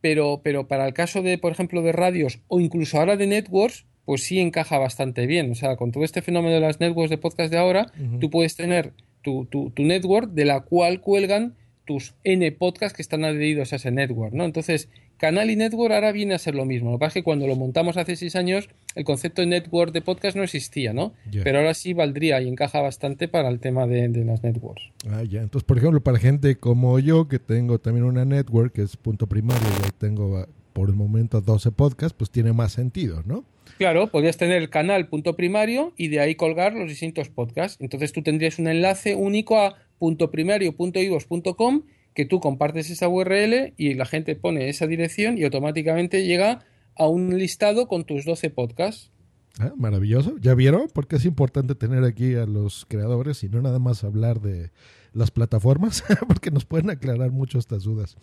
pero, 0.00 0.40
pero 0.42 0.68
para 0.68 0.86
el 0.86 0.94
caso 0.94 1.22
de, 1.22 1.38
por 1.38 1.52
ejemplo, 1.52 1.82
de 1.82 1.92
radios 1.92 2.40
o 2.48 2.60
incluso 2.60 2.98
ahora 2.98 3.16
de 3.16 3.26
networks, 3.26 3.86
pues 4.04 4.22
sí 4.24 4.38
encaja 4.40 4.78
bastante 4.78 5.26
bien. 5.26 5.50
O 5.50 5.54
sea, 5.54 5.76
con 5.76 5.92
todo 5.92 6.04
este 6.04 6.22
fenómeno 6.22 6.54
de 6.54 6.60
las 6.60 6.80
networks 6.80 7.10
de 7.10 7.18
podcast 7.18 7.50
de 7.50 7.58
ahora, 7.58 7.92
tú 8.20 8.30
puedes 8.30 8.56
tener 8.56 8.92
tu, 9.22 9.46
tu, 9.46 9.70
tu, 9.70 9.82
network 9.82 10.30
de 10.30 10.44
la 10.44 10.60
cual 10.60 11.00
cuelgan 11.00 11.56
tus 11.84 12.14
N 12.24 12.50
podcasts 12.52 12.96
que 12.96 13.02
están 13.02 13.24
adheridos 13.24 13.72
a 13.72 13.76
ese 13.76 13.90
network, 13.90 14.32
¿no? 14.32 14.44
Entonces, 14.44 14.88
canal 15.16 15.50
y 15.50 15.56
network 15.56 15.92
ahora 15.92 16.12
viene 16.12 16.34
a 16.34 16.38
ser 16.38 16.54
lo 16.54 16.64
mismo. 16.64 16.90
Lo 16.90 16.98
que 16.98 17.00
pasa 17.00 17.08
es 17.08 17.14
que 17.14 17.24
cuando 17.24 17.46
lo 17.46 17.56
montamos 17.56 17.96
hace 17.96 18.16
seis 18.16 18.36
años, 18.36 18.68
el 18.94 19.04
concepto 19.04 19.42
de 19.42 19.48
network 19.48 19.92
de 19.92 20.02
podcast 20.02 20.36
no 20.36 20.42
existía, 20.42 20.92
¿no? 20.92 21.14
Pero 21.44 21.58
ahora 21.58 21.74
sí 21.74 21.94
valdría 21.94 22.40
y 22.40 22.48
encaja 22.48 22.80
bastante 22.80 23.28
para 23.28 23.48
el 23.48 23.60
tema 23.60 23.86
de, 23.86 24.08
las 24.24 24.42
networks. 24.42 24.82
Ah, 25.08 25.22
ya. 25.22 25.42
Entonces, 25.42 25.66
por 25.66 25.78
ejemplo, 25.78 26.00
para 26.00 26.18
gente 26.18 26.56
como 26.56 26.98
yo, 26.98 27.28
que 27.28 27.38
tengo 27.38 27.78
también 27.78 28.04
una 28.04 28.24
network, 28.24 28.72
que 28.72 28.82
es 28.82 28.96
punto 28.96 29.26
primario, 29.26 29.68
y 29.86 29.90
tengo 29.98 30.38
ah, 30.38 30.48
por 30.72 30.88
el 30.88 30.94
momento 30.96 31.40
12 31.40 31.72
podcasts, 31.72 32.14
pues 32.16 32.30
tiene 32.30 32.52
más 32.52 32.72
sentido, 32.72 33.22
¿no? 33.24 33.44
Claro, 33.78 34.06
podrías 34.08 34.36
tener 34.36 34.62
el 34.62 34.70
canal 34.70 35.08
punto 35.08 35.36
primario 35.36 35.92
y 35.96 36.08
de 36.08 36.20
ahí 36.20 36.34
colgar 36.34 36.74
los 36.74 36.88
distintos 36.88 37.28
podcasts. 37.28 37.78
Entonces 37.80 38.12
tú 38.12 38.22
tendrías 38.22 38.58
un 38.58 38.68
enlace 38.68 39.14
único 39.14 39.58
a 39.58 39.76
punto 39.98 40.30
primario.ivos.com 40.30 41.82
que 42.16 42.24
tú 42.24 42.40
compartes 42.40 42.90
esa 42.90 43.08
URL 43.08 43.74
y 43.76 43.94
la 43.94 44.06
gente 44.06 44.34
pone 44.34 44.70
esa 44.70 44.86
dirección 44.86 45.36
y 45.36 45.44
automáticamente 45.44 46.26
llega 46.26 46.64
a 46.96 47.06
un 47.06 47.38
listado 47.38 47.86
con 47.86 48.04
tus 48.04 48.24
12 48.24 48.48
podcasts. 48.50 49.12
Ah, 49.58 49.72
maravilloso. 49.76 50.36
¿Ya 50.40 50.54
vieron? 50.54 50.88
Porque 50.92 51.16
es 51.16 51.26
importante 51.26 51.74
tener 51.74 52.04
aquí 52.04 52.34
a 52.34 52.46
los 52.46 52.86
creadores 52.86 53.44
y 53.44 53.50
no 53.50 53.60
nada 53.60 53.78
más 53.78 54.02
hablar 54.02 54.40
de 54.40 54.70
las 55.12 55.30
plataformas, 55.30 56.04
porque 56.28 56.50
nos 56.50 56.64
pueden 56.64 56.90
aclarar 56.90 57.32
mucho 57.32 57.58
estas 57.58 57.84
dudas. 57.84 58.16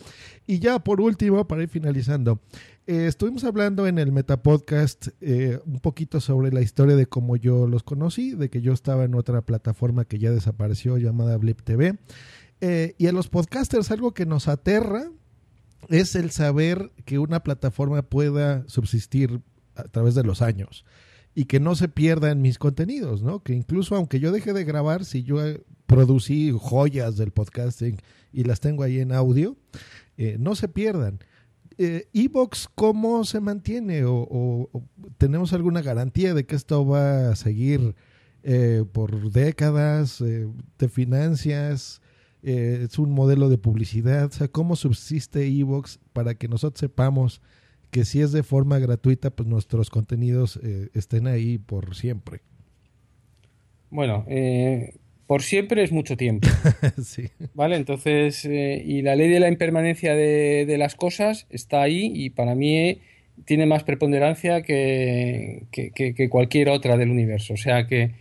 Y 0.47 0.59
ya 0.59 0.79
por 0.79 0.99
último, 0.99 1.47
para 1.47 1.63
ir 1.63 1.69
finalizando, 1.69 2.39
eh, 2.87 3.05
estuvimos 3.07 3.43
hablando 3.43 3.87
en 3.87 3.99
el 3.99 4.11
Metapodcast 4.11 5.09
eh, 5.21 5.59
un 5.65 5.79
poquito 5.79 6.19
sobre 6.19 6.51
la 6.51 6.61
historia 6.61 6.95
de 6.95 7.05
cómo 7.05 7.35
yo 7.35 7.67
los 7.67 7.83
conocí, 7.83 8.31
de 8.31 8.49
que 8.49 8.61
yo 8.61 8.73
estaba 8.73 9.03
en 9.05 9.15
otra 9.15 9.41
plataforma 9.41 10.05
que 10.05 10.19
ya 10.19 10.31
desapareció 10.31 10.97
llamada 10.97 11.37
Blip 11.37 11.61
TV. 11.61 11.97
Eh, 12.65 12.95
y 12.97 13.07
a 13.07 13.11
los 13.11 13.27
podcasters 13.27 13.91
algo 13.91 14.13
que 14.13 14.25
nos 14.25 14.47
aterra 14.47 15.11
es 15.89 16.15
el 16.15 16.31
saber 16.31 16.93
que 17.03 17.19
una 17.19 17.43
plataforma 17.43 18.03
pueda 18.03 18.63
subsistir 18.69 19.41
a 19.75 19.83
través 19.83 20.15
de 20.15 20.23
los 20.23 20.41
años 20.41 20.85
y 21.35 21.43
que 21.43 21.59
no 21.59 21.75
se 21.75 21.89
pierdan 21.89 22.41
mis 22.41 22.57
contenidos, 22.57 23.21
¿no? 23.21 23.43
Que 23.43 23.51
incluso 23.51 23.97
aunque 23.97 24.21
yo 24.21 24.31
deje 24.31 24.53
de 24.53 24.63
grabar, 24.63 25.03
si 25.03 25.23
yo 25.23 25.45
eh, 25.45 25.61
producí 25.87 26.55
joyas 26.57 27.17
del 27.17 27.31
podcasting 27.31 27.97
y 28.31 28.45
las 28.45 28.61
tengo 28.61 28.83
ahí 28.83 28.99
en 28.99 29.11
audio, 29.11 29.57
eh, 30.15 30.37
no 30.39 30.55
se 30.55 30.69
pierdan. 30.69 31.19
Eh, 31.77 32.07
Evox, 32.13 32.69
¿cómo 32.73 33.25
se 33.25 33.41
mantiene? 33.41 34.03
O, 34.05 34.69
tenemos 35.17 35.51
alguna 35.51 35.81
garantía 35.81 36.33
de 36.33 36.45
que 36.45 36.55
esto 36.55 36.87
va 36.87 37.31
a 37.31 37.35
seguir 37.35 37.93
por 38.93 39.31
décadas? 39.31 40.23
¿Te 40.77 40.89
financias? 40.89 42.01
¿Es 42.43 42.99
un 42.99 43.11
modelo 43.11 43.49
de 43.49 43.57
publicidad? 43.57 44.25
O 44.25 44.31
sea, 44.31 44.49
¿cómo 44.49 44.75
subsiste 44.75 45.47
Evox 45.47 45.99
para 46.11 46.35
que 46.35 46.47
nosotros 46.47 46.79
sepamos 46.79 47.41
que 47.93 48.03
si 48.05 48.21
es 48.21 48.33
de 48.33 48.43
forma 48.43 48.79
gratuita, 48.79 49.29
pues 49.29 49.47
nuestros 49.47 49.89
contenidos 49.89 50.59
eh, 50.63 50.89
estén 50.95 51.27
ahí 51.27 51.59
por 51.59 51.95
siempre. 51.95 52.41
Bueno, 53.91 54.25
eh, 54.27 54.95
por 55.27 55.43
siempre 55.43 55.83
es 55.83 55.91
mucho 55.91 56.17
tiempo. 56.17 56.49
sí. 57.03 57.29
¿Vale? 57.53 57.75
Entonces, 57.75 58.43
eh, 58.45 58.81
y 58.83 59.03
la 59.03 59.15
ley 59.15 59.29
de 59.29 59.39
la 59.39 59.47
impermanencia 59.47 60.15
de, 60.15 60.75
las 60.77 60.95
cosas 60.95 61.45
está 61.51 61.83
ahí 61.83 62.11
y 62.13 62.31
para 62.31 62.55
mí 62.55 62.99
tiene 63.45 63.67
más 63.67 63.83
preponderancia 63.83 64.63
que, 64.63 65.67
que, 65.71 66.29
cualquier 66.29 66.69
otra 66.69 66.97
del 66.97 67.11
universo. 67.11 67.53
O 67.53 67.57
sea 67.57 67.85
que, 67.85 68.15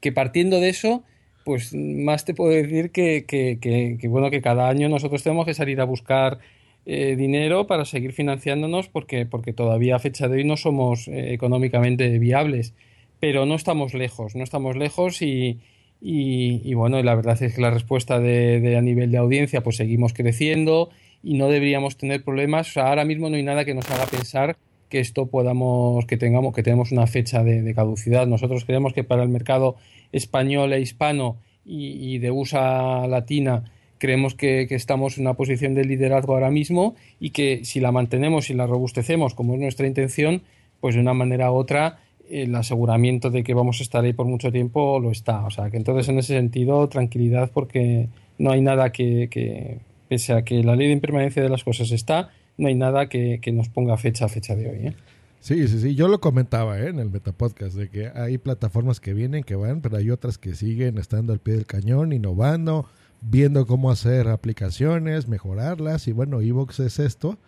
que 0.00 0.12
partiendo 0.12 0.60
de 0.60 0.68
eso, 0.68 1.02
pues 1.46 1.72
más 1.72 2.24
te 2.24 2.34
puedo 2.34 2.50
decir 2.50 2.90
que, 2.90 3.96
bueno, 4.08 4.30
que 4.30 4.42
cada 4.42 4.68
año 4.68 4.88
nosotros 4.88 5.22
tenemos 5.22 5.46
que 5.46 5.54
salir 5.54 5.80
a 5.80 5.84
buscar 5.84 6.40
eh, 6.86 7.14
dinero 7.14 7.68
para 7.68 7.84
seguir 7.84 8.12
financiándonos 8.12 8.88
porque, 8.88 9.26
porque 9.26 9.52
todavía 9.52 9.94
a 9.94 10.00
fecha 10.00 10.26
de 10.26 10.38
hoy 10.38 10.44
no 10.44 10.56
somos 10.56 11.06
eh, 11.06 11.32
económicamente 11.34 12.18
viables. 12.18 12.74
Pero 13.20 13.46
no 13.46 13.54
estamos 13.54 13.94
lejos, 13.94 14.34
no 14.34 14.42
estamos 14.42 14.74
lejos 14.76 15.22
y, 15.22 15.60
y, 16.00 16.74
bueno, 16.74 17.00
la 17.00 17.14
verdad 17.14 17.40
es 17.40 17.54
que 17.54 17.60
la 17.60 17.70
respuesta 17.70 18.18
de, 18.18 18.76
a 18.76 18.82
nivel 18.82 19.12
de 19.12 19.18
audiencia 19.18 19.62
pues 19.62 19.76
seguimos 19.76 20.14
creciendo 20.14 20.90
y 21.22 21.38
no 21.38 21.48
deberíamos 21.48 21.96
tener 21.96 22.24
problemas. 22.24 22.76
ahora 22.76 23.04
mismo 23.04 23.30
no 23.30 23.36
hay 23.36 23.44
nada 23.44 23.64
que 23.64 23.72
nos 23.72 23.88
haga 23.88 24.06
pensar 24.06 24.56
que 24.88 25.00
esto 25.00 25.26
podamos, 25.26 26.06
que 26.06 26.16
tengamos, 26.16 26.54
que 26.54 26.62
tenemos 26.62 26.92
una 26.92 27.06
fecha 27.06 27.42
de, 27.42 27.74
caducidad. 27.74 28.26
Nosotros 28.26 28.64
creemos 28.64 28.92
que 28.92 29.04
para 29.04 29.22
el 29.22 29.28
mercado 29.28 29.76
español 30.12 30.72
e 30.72 30.80
hispano 30.80 31.36
y, 31.64 32.18
de 32.18 32.30
USA 32.30 33.06
latina 33.08 33.64
creemos 33.98 34.34
que, 34.34 34.66
estamos 34.70 35.18
en 35.18 35.22
una 35.22 35.34
posición 35.34 35.74
de 35.74 35.84
liderazgo 35.84 36.34
ahora 36.34 36.50
mismo 36.50 36.94
y 37.18 37.30
que 37.30 37.64
si 37.64 37.80
la 37.80 37.92
mantenemos 37.92 38.50
y 38.50 38.54
la 38.54 38.66
robustecemos 38.66 39.34
como 39.34 39.54
es 39.54 39.60
nuestra 39.60 39.86
intención, 39.86 40.42
pues 40.80 40.94
de 40.94 41.00
una 41.00 41.14
manera 41.14 41.50
u 41.50 41.54
otra 41.54 41.98
el 42.30 42.54
aseguramiento 42.54 43.30
de 43.30 43.44
que 43.44 43.54
vamos 43.54 43.80
a 43.80 43.82
estar 43.82 44.04
ahí 44.04 44.12
por 44.12 44.26
mucho 44.26 44.50
tiempo 44.52 44.98
lo 45.00 45.10
está. 45.10 45.44
O 45.46 45.50
sea, 45.50 45.70
que 45.70 45.76
entonces 45.76 46.08
en 46.08 46.18
ese 46.18 46.34
sentido, 46.34 46.88
tranquilidad 46.88 47.50
porque 47.52 48.08
no 48.38 48.50
hay 48.50 48.60
nada 48.60 48.92
que, 48.92 49.78
pese 50.08 50.32
a 50.32 50.42
que 50.42 50.62
la 50.62 50.76
ley 50.76 50.88
de 50.88 50.92
impermanencia 50.92 51.42
de 51.42 51.48
las 51.48 51.64
cosas 51.64 51.90
está, 51.90 52.30
no 52.56 52.68
hay 52.68 52.74
nada 52.74 53.08
que, 53.08 53.40
nos 53.52 53.68
ponga 53.68 53.96
fecha 53.96 54.26
a 54.26 54.28
fecha 54.28 54.54
de 54.54 54.68
hoy. 54.68 54.86
¿eh? 54.88 54.96
Sí, 55.40 55.68
sí, 55.68 55.80
sí. 55.80 55.94
Yo 55.94 56.08
lo 56.08 56.20
comentaba 56.20 56.78
¿eh? 56.80 56.88
en 56.88 56.98
el 56.98 57.10
Metapodcast 57.10 57.76
de 57.76 57.88
que 57.88 58.08
hay 58.08 58.38
plataformas 58.38 59.00
que 59.00 59.14
vienen, 59.14 59.44
que 59.44 59.54
van, 59.54 59.80
pero 59.80 59.96
hay 59.96 60.10
otras 60.10 60.38
que 60.38 60.54
siguen 60.54 60.98
estando 60.98 61.32
al 61.32 61.38
pie 61.38 61.54
del 61.54 61.66
cañón, 61.66 62.12
innovando, 62.12 62.86
viendo 63.20 63.66
cómo 63.66 63.90
hacer 63.90 64.28
aplicaciones, 64.28 65.28
mejorarlas 65.28 66.08
y 66.08 66.12
bueno, 66.12 66.40
Evox 66.40 66.80
es 66.80 66.98
esto. 66.98 67.38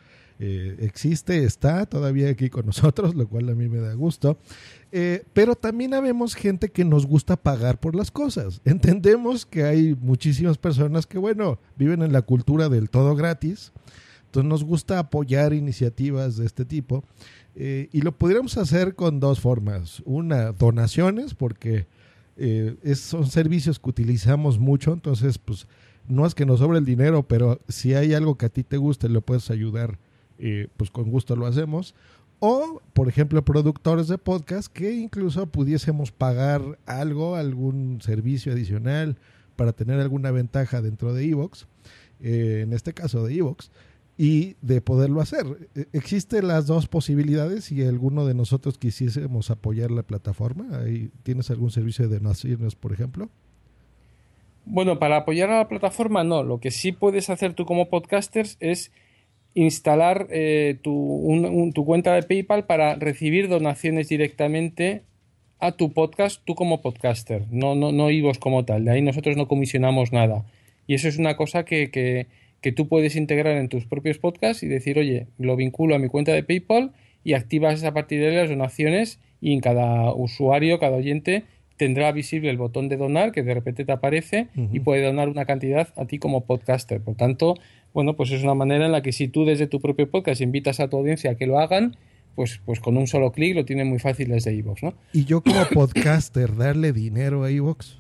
Eh, 0.41 0.77
existe, 0.83 1.43
está 1.43 1.85
todavía 1.87 2.31
aquí 2.31 2.49
con 2.49 2.67
nosotros, 2.67 3.15
lo 3.15 3.29
cual 3.29 3.49
a 3.49 3.55
mí 3.55 3.69
me 3.69 3.79
da 3.79 3.95
gusto. 3.95 4.39
Eh, 4.93 5.25
pero 5.33 5.57
también 5.57 5.95
habemos 5.95 6.35
gente 6.35 6.69
que 6.69 6.85
nos 6.85 7.07
gusta 7.07 7.37
pagar 7.37 7.81
por 7.81 7.95
las 7.95 8.11
cosas. 8.11 8.61
Entendemos 8.65 9.45
que 9.45 9.65
hay 9.65 9.97
muchísimas 10.01 10.59
personas 10.59 11.07
que, 11.07 11.19
bueno, 11.19 11.59
viven 11.77 12.03
en 12.03 12.13
la 12.13 12.23
cultura 12.23 12.69
del 12.69 12.91
todo 12.91 13.17
gratis. 13.17 13.73
Entonces 14.29 14.49
nos 14.49 14.63
gusta 14.63 14.99
apoyar 14.99 15.55
iniciativas 15.55 16.37
de 16.37 16.45
este 16.45 16.67
tipo. 16.67 17.03
Eh, 17.57 17.89
y 17.93 18.03
lo 18.03 18.13
podríamos 18.13 18.59
hacer 18.59 18.95
con 18.95 19.21
dos 19.21 19.41
formas. 19.41 20.03
Una, 20.05 20.53
donaciones, 20.53 21.33
porque 21.33 21.87
eh, 22.37 22.77
son 22.95 23.27
servicios 23.27 23.79
que 23.79 23.89
utilizamos 23.89 24.59
mucho, 24.59 24.93
entonces 24.93 25.39
pues 25.39 25.67
no 26.07 26.27
es 26.27 26.35
que 26.35 26.45
nos 26.45 26.61
sobre 26.61 26.79
el 26.79 26.85
dinero, 26.85 27.23
pero 27.23 27.61
si 27.69 27.95
hay 27.95 28.13
algo 28.13 28.37
que 28.37 28.47
a 28.47 28.51
ti 28.51 28.65
te 28.65 28.77
guste 28.77 29.07
y 29.07 29.11
lo 29.11 29.23
puedes 29.23 29.51
ayudar, 29.51 29.99
eh, 30.39 30.69
pues 30.77 30.91
con 30.91 31.11
gusto 31.11 31.35
lo 31.35 31.47
hacemos. 31.47 31.95
O, 32.39 32.83
por 32.93 33.09
ejemplo, 33.09 33.43
productores 33.45 34.09
de 34.09 34.19
podcast 34.19 34.71
que 34.71 34.93
incluso 34.93 35.47
pudiésemos 35.47 36.13
pagar 36.13 36.79
algo, 36.85 37.35
algún 37.35 38.01
servicio 38.03 38.53
adicional 38.53 39.17
para 39.57 39.73
tener 39.73 39.99
alguna 40.01 40.31
ventaja 40.31 40.83
dentro 40.83 41.15
de 41.15 41.25
Evox, 41.25 41.67
en 42.21 42.73
este 42.73 42.93
caso 42.93 43.25
de 43.25 43.35
Evox 43.35 43.71
y 44.19 44.57
de 44.61 44.81
poderlo 44.81 45.21
hacer. 45.21 45.47
E, 45.77 45.87
existen 45.93 46.49
las 46.49 46.67
dos 46.67 46.89
posibilidades 46.89 47.71
y 47.71 47.85
alguno 47.85 48.27
de 48.27 48.35
nosotros 48.35 48.77
quisiésemos 48.77 49.51
apoyar 49.51 49.93
la 49.93 50.03
plataforma. 50.03 50.67
¿Tienes 51.23 51.51
algún 51.51 51.71
servicio 51.71 52.09
de 52.09 52.19
donaciones, 52.19 52.75
por 52.75 52.93
ejemplo? 52.93 53.31
Bueno, 54.67 54.99
para 54.99 55.19
apoyar 55.19 55.51
a 55.51 55.59
la 55.59 55.69
plataforma 55.69 56.25
no. 56.25 56.43
Lo 56.43 56.59
que 56.59 56.73
sí 56.73 56.91
puedes 56.91 57.31
hacer 57.31 57.55
tú 57.55 57.65
como 57.65 57.89
podcasters 57.89 58.57
es 58.59 58.91
instalar 59.55 60.27
eh, 60.31 60.77
tu, 60.83 61.71
tu, 61.75 61.85
cuenta 61.87 62.15
de 62.15 62.25
PayPal 62.25 62.67
para 62.67 62.97
recibir 62.97 63.49
donaciones 63.49 64.09
directamente 64.09 65.05
a 65.61 65.73
tu 65.73 65.93
podcast, 65.93 66.43
tú 66.45 66.55
como 66.55 66.83
podcaster, 66.83 67.47
no, 67.51 67.75
no, 67.75 67.91
no 67.91 68.11
IVOS 68.11 68.39
como 68.39 68.65
tal. 68.65 68.85
De 68.85 68.91
ahí 68.93 69.03
nosotros 69.03 69.37
no 69.37 69.49
comisionamos 69.49 70.13
nada. 70.13 70.45
Y 70.87 70.95
eso 70.95 71.09
es 71.09 71.19
una 71.19 71.37
cosa 71.37 71.65
que 71.65 72.27
que 72.61 72.73
tú 72.73 72.89
puedes 72.89 73.17
integrar 73.17 73.57
en 73.57 73.69
tus 73.69 73.87
propios 73.87 74.19
podcasts 74.19 74.63
y 74.63 74.69
decir, 74.69 74.99
oye, 74.99 75.27
lo 75.39 75.57
vinculo 75.57 75.95
a 75.95 75.99
mi 75.99 76.09
cuenta 76.09 76.33
de 76.33 76.43
PayPal 76.43 76.93
y 77.25 77.35
activas 77.35 77.85
a 77.85 77.95
partir 77.95 78.21
de 78.21 78.33
las 78.33 78.49
donaciones 78.49 79.21
y 79.41 79.53
en 79.53 79.61
cada 79.61 80.13
usuario, 80.13 80.79
cada 80.79 80.97
oyente 80.97 81.45
tendrá 81.77 82.11
visible 82.11 82.51
el 82.51 82.59
botón 82.59 82.89
de 82.89 82.97
donar 82.97 83.31
que 83.31 83.43
de 83.43 83.55
repente 83.55 83.85
te 83.85 83.93
aparece 83.93 84.49
y 84.73 84.81
puede 84.81 85.05
donar 85.05 85.29
una 85.29 85.45
cantidad 85.45 85.89
a 85.97 86.07
ti 86.07 86.19
como 86.19 86.45
podcaster. 86.45 87.01
Por 87.01 87.15
tanto, 87.15 87.55
bueno, 87.95 88.17
pues 88.17 88.33
es 88.33 88.43
una 88.43 88.55
manera 88.55 88.87
en 88.87 88.93
la 88.93 89.01
que 89.01 89.13
si 89.13 89.29
tú 89.29 89.45
desde 89.45 89.69
tu 89.69 89.81
propio 89.81 90.11
podcast 90.11 90.41
invitas 90.41 90.81
a 90.81 90.89
tu 90.89 90.97
audiencia 90.97 91.31
a 91.31 91.35
que 91.37 91.47
lo 91.47 91.61
hagan, 91.61 91.97
pues, 92.35 92.61
pues 92.67 92.81
con 92.81 92.97
un 92.97 93.07
solo 93.07 93.31
clic 93.31 93.55
lo 93.55 93.65
tienen 93.65 93.89
muy 93.89 94.01
fácil 94.01 94.29
desde 94.29 94.53
iVoox, 94.55 94.83
¿no? 94.83 94.95
Y 95.13 95.25
yo 95.25 95.41
como 95.41 95.65
podcaster, 95.73 96.57
darle 96.57 96.93
dinero 96.93 97.45
a 97.45 97.51
iVoox. 97.51 97.97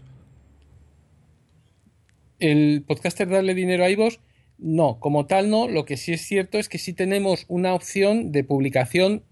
El 2.40 2.84
podcaster 2.86 3.28
darle 3.28 3.54
dinero 3.54 3.84
a 3.84 3.90
iVoox 3.90 4.18
no, 4.58 4.98
como 5.00 5.26
tal 5.26 5.50
no. 5.50 5.68
Lo 5.68 5.84
que 5.84 5.96
sí 5.96 6.12
es 6.12 6.22
cierto 6.22 6.58
es 6.58 6.68
que 6.68 6.78
sí 6.78 6.92
tenemos 6.92 7.44
una 7.48 7.74
opción 7.74 8.32
de 8.32 8.44
publicación 8.44 9.22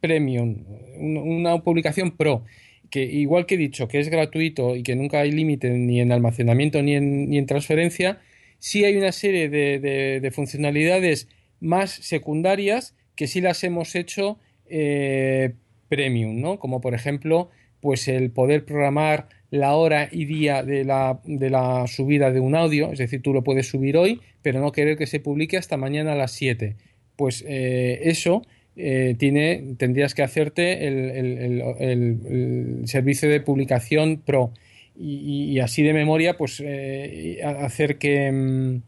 premium, 0.00 0.64
una 0.98 1.62
publicación 1.62 2.16
pro, 2.16 2.44
que 2.90 3.04
igual 3.04 3.46
que 3.46 3.54
he 3.54 3.58
dicho 3.58 3.86
que 3.88 4.00
es 4.00 4.08
gratuito 4.08 4.74
y 4.76 4.82
que 4.82 4.96
nunca 4.96 5.20
hay 5.20 5.30
límite 5.30 5.70
ni 5.70 6.00
en 6.00 6.12
almacenamiento 6.12 6.82
ni 6.82 6.94
en, 6.94 7.28
ni 7.28 7.38
en 7.38 7.46
transferencia, 7.46 8.20
sí 8.58 8.84
hay 8.84 8.96
una 8.96 9.12
serie 9.12 9.48
de, 9.48 10.30
funcionalidades 10.32 11.28
más 11.60 11.90
secundarias 11.90 12.94
que 13.16 13.26
sí 13.26 13.40
las 13.40 13.62
hemos 13.64 13.94
hecho 13.94 14.38
eh, 14.66 15.54
premium, 15.88 16.40
¿no? 16.40 16.58
Como 16.58 16.80
por 16.80 16.94
ejemplo, 16.94 17.50
pues 17.80 18.08
el 18.08 18.30
poder 18.30 18.64
programar 18.64 19.28
la 19.50 19.74
hora 19.74 20.08
y 20.10 20.24
día 20.26 20.62
de 20.62 20.84
la, 20.84 21.20
de 21.24 21.50
la 21.50 21.86
subida 21.86 22.30
de 22.30 22.40
un 22.40 22.54
audio, 22.54 22.92
es 22.92 22.98
decir, 22.98 23.20
tú 23.20 23.32
lo 23.32 23.42
puedes 23.42 23.68
subir 23.68 23.96
hoy, 23.96 24.20
pero 24.42 24.60
no 24.60 24.72
querer 24.72 24.96
que 24.96 25.06
se 25.06 25.20
publique 25.20 25.56
hasta 25.56 25.76
mañana 25.76 26.12
a 26.12 26.16
las 26.16 26.32
7. 26.32 26.76
Pues 27.16 27.44
eh, 27.46 28.00
eso 28.04 28.46
eh, 28.76 29.14
tiene, 29.18 29.74
tendrías 29.76 30.14
que 30.14 30.22
hacerte 30.22 30.86
el, 30.86 32.82
servicio 32.86 33.28
de 33.28 33.40
publicación 33.40 34.22
pro. 34.24 34.52
Y, 35.02 35.58
así 35.60 35.82
de 35.82 35.94
memoria, 35.94 36.36
pues 36.36 36.62
eh, 36.64 37.40
hacer 37.42 37.96
que, 37.98 38.30
mm, 38.30 38.82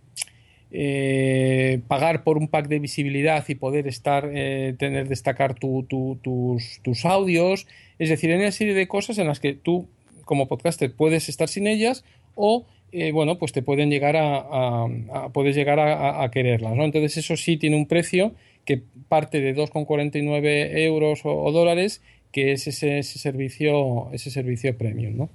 pagar 1.88 2.22
por 2.22 2.36
un 2.38 2.48
pack 2.48 2.68
de 2.68 2.78
visibilidad 2.78 3.44
y 3.48 3.54
poder 3.54 3.88
estar, 3.88 4.30
tener, 4.30 5.08
destacar 5.08 5.54
tus, 5.54 5.86
tus, 5.88 7.04
audios. 7.04 7.66
Es 7.98 8.10
decir, 8.10 8.30
hay 8.30 8.38
una 8.38 8.52
serie 8.52 8.74
de 8.74 8.88
cosas 8.88 9.18
en 9.18 9.26
las 9.26 9.40
que 9.40 9.54
tú, 9.54 9.88
como 10.24 10.48
podcaster, 10.48 10.94
puedes 10.94 11.28
estar 11.28 11.48
sin 11.48 11.66
ellas 11.66 12.04
o, 12.34 12.66
eh, 12.92 13.12
bueno, 13.12 13.38
pues 13.38 13.52
te 13.52 13.62
pueden 13.62 13.90
llegar 13.90 14.16
a, 14.16 14.86
puedes 15.32 15.54
llegar 15.54 15.80
a, 15.80 16.30
quererlas, 16.30 16.74
¿no? 16.74 16.84
Entonces 16.84 17.16
eso 17.16 17.36
sí 17.36 17.56
tiene 17.56 17.76
un 17.76 17.86
precio 17.86 18.32
que 18.64 18.82
parte 19.08 19.40
de 19.40 19.56
2,49 19.56 20.76
euros 20.78 21.20
o, 21.24 21.50
dólares, 21.52 22.02
que 22.30 22.52
es 22.52 22.66
ese, 22.66 23.02
servicio, 23.02 24.08
ese 24.12 24.30
servicio 24.30 24.76
premium, 24.76 25.16
¿no? 25.16 25.28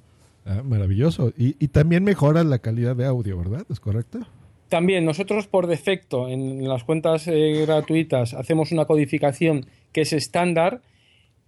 Ah, 0.45 0.61
maravilloso. 0.63 1.33
Y, 1.37 1.55
y 1.59 1.67
también 1.67 2.03
mejora 2.03 2.43
la 2.43 2.59
calidad 2.59 2.95
de 2.95 3.05
audio, 3.05 3.37
¿verdad? 3.37 3.65
¿Es 3.69 3.79
correcto? 3.79 4.19
También 4.69 5.05
nosotros 5.05 5.47
por 5.47 5.67
defecto 5.67 6.27
en 6.27 6.67
las 6.67 6.83
cuentas 6.83 7.27
eh, 7.27 7.65
gratuitas 7.65 8.33
hacemos 8.33 8.71
una 8.71 8.85
codificación 8.85 9.65
que 9.93 10.01
es 10.01 10.11
estándar, 10.11 10.81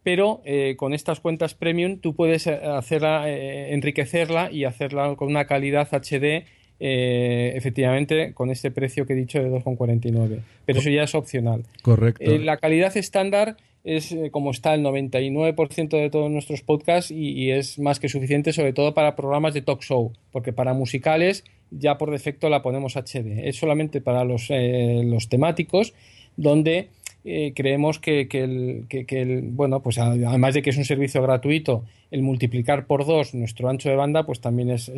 pero 0.03 0.41
eh, 0.45 0.75
con 0.77 0.93
estas 0.93 1.19
cuentas 1.19 1.53
premium 1.53 1.99
tú 1.99 2.15
puedes 2.15 2.47
eh, 2.47 2.53
hacerla, 2.53 3.29
enriquecerla 3.29 4.51
y 4.51 4.63
hacerla 4.65 5.15
con 5.15 5.27
una 5.29 5.45
calidad 5.45 5.87
HD 5.91 6.45
efectivamente 6.81 8.33
con 8.33 8.49
este 8.51 8.71
precio 8.71 9.05
que 9.05 9.11
he 9.11 9.15
dicho 9.17 9.39
de 9.39 9.51
2,49. 9.51 10.39
Pero 10.65 10.79
eso 10.79 10.89
ya 10.89 11.03
es 11.03 11.13
opcional. 11.13 11.65
Correcto. 11.81 12.37
la 12.37 12.55
calidad 12.55 12.95
estándar 12.95 13.57
es 13.83 14.15
como 14.31 14.51
está 14.51 14.73
el 14.73 14.83
99% 14.83 15.89
de 15.89 16.09
todos 16.09 16.31
nuestros 16.31 16.61
podcasts 16.61 17.11
y, 17.11 17.51
es 17.51 17.79
más 17.79 17.99
que 17.99 18.07
suficiente 18.07 18.53
sobre 18.53 18.71
todo 18.71 18.93
para 18.93 19.15
programas 19.17 19.53
de 19.53 19.61
talk 19.61 19.81
show, 19.81 20.13
porque 20.31 20.53
para 20.53 20.73
musicales 20.73 21.43
ya 21.71 21.97
por 21.97 22.11
defecto 22.11 22.49
la 22.49 22.61
ponemos 22.61 22.95
HD. 22.95 23.47
Es 23.47 23.57
solamente 23.57 24.01
para 24.01 24.23
los, 24.23 24.47
eh, 24.49 25.01
los 25.05 25.29
temáticos 25.29 25.93
donde 26.35 26.89
eh, 27.25 27.53
creemos 27.55 27.99
que, 27.99 28.27
el, 28.31 28.85
que, 28.87 29.41
bueno, 29.43 29.81
pues 29.81 29.97
además 29.97 30.53
de 30.53 30.61
que 30.61 30.69
es 30.69 30.77
un 30.77 30.85
servicio 30.85 31.21
gratuito, 31.21 31.83
el 32.11 32.21
multiplicar 32.21 32.85
por 32.87 33.05
dos 33.05 33.33
nuestro 33.33 33.69
ancho 33.69 33.89
de 33.89 33.95
banda, 33.95 34.25
pues 34.25 34.39
también 34.39 34.69
es, 34.69 34.89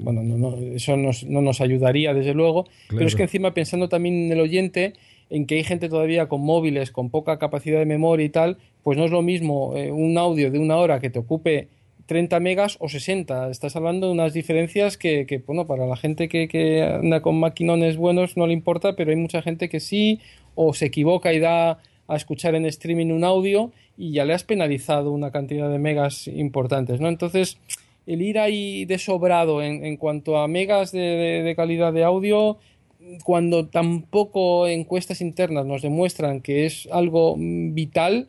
bueno, 0.00 0.22
no, 0.22 0.56
eso 0.56 0.96
nos, 0.96 1.24
no 1.24 1.42
nos 1.42 1.60
ayudaría 1.60 2.14
desde 2.14 2.34
luego, 2.34 2.66
pero 2.88 3.06
es 3.06 3.14
que 3.14 3.24
encima 3.24 3.52
pensando 3.52 3.88
también 3.88 4.26
en 4.26 4.32
el 4.32 4.40
oyente, 4.40 4.94
en 5.30 5.46
que 5.46 5.56
hay 5.56 5.64
gente 5.64 5.88
todavía 5.88 6.26
con 6.26 6.40
móviles, 6.40 6.90
con 6.90 7.10
poca 7.10 7.38
capacidad 7.38 7.78
de 7.78 7.86
memoria 7.86 8.24
y 8.24 8.30
tal, 8.30 8.56
pues 8.82 8.96
no 8.96 9.04
es 9.04 9.10
lo 9.10 9.22
mismo 9.22 9.76
eh, 9.76 9.92
un 9.92 10.16
audio 10.16 10.50
de 10.50 10.58
una 10.58 10.76
hora 10.76 10.98
que 10.98 11.10
te 11.10 11.18
ocupe 11.18 11.68
30 12.08 12.40
megas 12.40 12.78
o 12.80 12.88
60. 12.88 13.50
Estás 13.50 13.76
hablando 13.76 14.06
de 14.06 14.14
unas 14.14 14.32
diferencias 14.32 14.96
que, 14.96 15.42
bueno, 15.46 15.66
para 15.66 15.86
la 15.86 15.94
gente 15.94 16.28
que, 16.28 16.82
anda 16.82 17.20
con 17.20 17.38
maquinones 17.38 17.98
buenos 17.98 18.36
no 18.36 18.46
le 18.46 18.54
importa, 18.54 18.96
pero 18.96 19.10
hay 19.10 19.16
mucha 19.16 19.42
gente 19.42 19.68
que 19.68 19.78
sí, 19.78 20.18
o 20.54 20.72
se 20.72 20.86
equivoca 20.86 21.34
y 21.34 21.38
da 21.38 21.78
a 22.08 22.16
escuchar 22.16 22.54
en 22.54 22.64
streaming 22.64 23.12
un 23.12 23.24
audio 23.24 23.70
y 23.98 24.12
ya 24.12 24.24
le 24.24 24.32
has 24.32 24.42
penalizado 24.42 25.12
una 25.12 25.30
cantidad 25.30 25.70
de 25.70 25.78
megas 25.78 26.28
importantes, 26.28 26.98
¿no? 26.98 27.08
Entonces, 27.08 27.58
el 28.06 28.22
ir 28.22 28.38
ahí 28.38 28.86
de 28.86 28.98
sobrado 28.98 29.62
en, 29.62 29.84
en 29.84 29.98
cuanto 29.98 30.38
a 30.38 30.48
megas 30.48 30.92
de 30.92 31.52
calidad 31.54 31.92
de 31.92 32.04
audio 32.04 32.56
cuando 33.24 33.66
tampoco 33.66 34.66
encuestas 34.66 35.20
internas 35.20 35.64
nos 35.64 35.82
demuestran 35.82 36.40
que 36.40 36.66
es 36.66 36.88
algo 36.92 37.36
vital, 37.38 38.28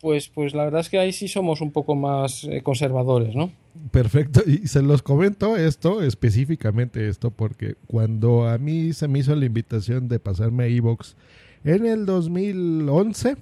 pues, 0.00 0.28
pues 0.28 0.54
la 0.54 0.64
verdad 0.64 0.82
es 0.82 0.90
que 0.90 0.98
ahí 0.98 1.12
sí 1.12 1.28
somos 1.28 1.60
un 1.60 1.72
poco 1.72 1.94
más 1.94 2.44
eh, 2.44 2.62
conservadores, 2.62 3.34
¿no? 3.34 3.50
Perfecto, 3.90 4.42
y 4.46 4.68
se 4.68 4.82
los 4.82 5.02
comento 5.02 5.56
esto, 5.56 6.02
específicamente 6.02 7.08
esto, 7.08 7.30
porque 7.30 7.76
cuando 7.86 8.48
a 8.48 8.58
mí 8.58 8.92
se 8.92 9.08
me 9.08 9.20
hizo 9.20 9.34
la 9.34 9.46
invitación 9.46 10.08
de 10.08 10.18
pasarme 10.18 10.64
a 10.64 10.66
Evox 10.66 11.16
en 11.64 11.86
el 11.86 12.04
2011, 12.04 13.36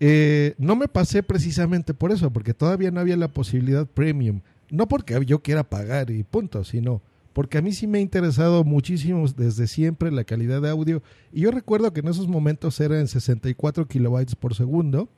eh, 0.00 0.54
no 0.58 0.76
me 0.76 0.88
pasé 0.88 1.22
precisamente 1.22 1.94
por 1.94 2.12
eso, 2.12 2.30
porque 2.30 2.52
todavía 2.52 2.90
no 2.90 3.00
había 3.00 3.16
la 3.16 3.28
posibilidad 3.28 3.86
premium. 3.86 4.40
No 4.70 4.88
porque 4.88 5.18
yo 5.24 5.40
quiera 5.40 5.64
pagar 5.64 6.10
y 6.10 6.22
punto, 6.24 6.64
sino 6.64 7.00
porque 7.34 7.58
a 7.58 7.62
mí 7.62 7.72
sí 7.72 7.86
me 7.86 7.98
ha 7.98 8.00
interesado 8.00 8.64
muchísimo 8.64 9.26
desde 9.28 9.66
siempre 9.66 10.10
la 10.12 10.24
calidad 10.24 10.62
de 10.62 10.70
audio. 10.70 11.02
Y 11.32 11.42
yo 11.42 11.50
recuerdo 11.50 11.92
que 11.92 12.00
en 12.00 12.08
esos 12.08 12.28
momentos 12.28 12.80
era 12.80 12.98
en 12.98 13.08
64 13.08 13.86
kilobytes 13.86 14.36
por 14.36 14.54
segundo. 14.54 15.08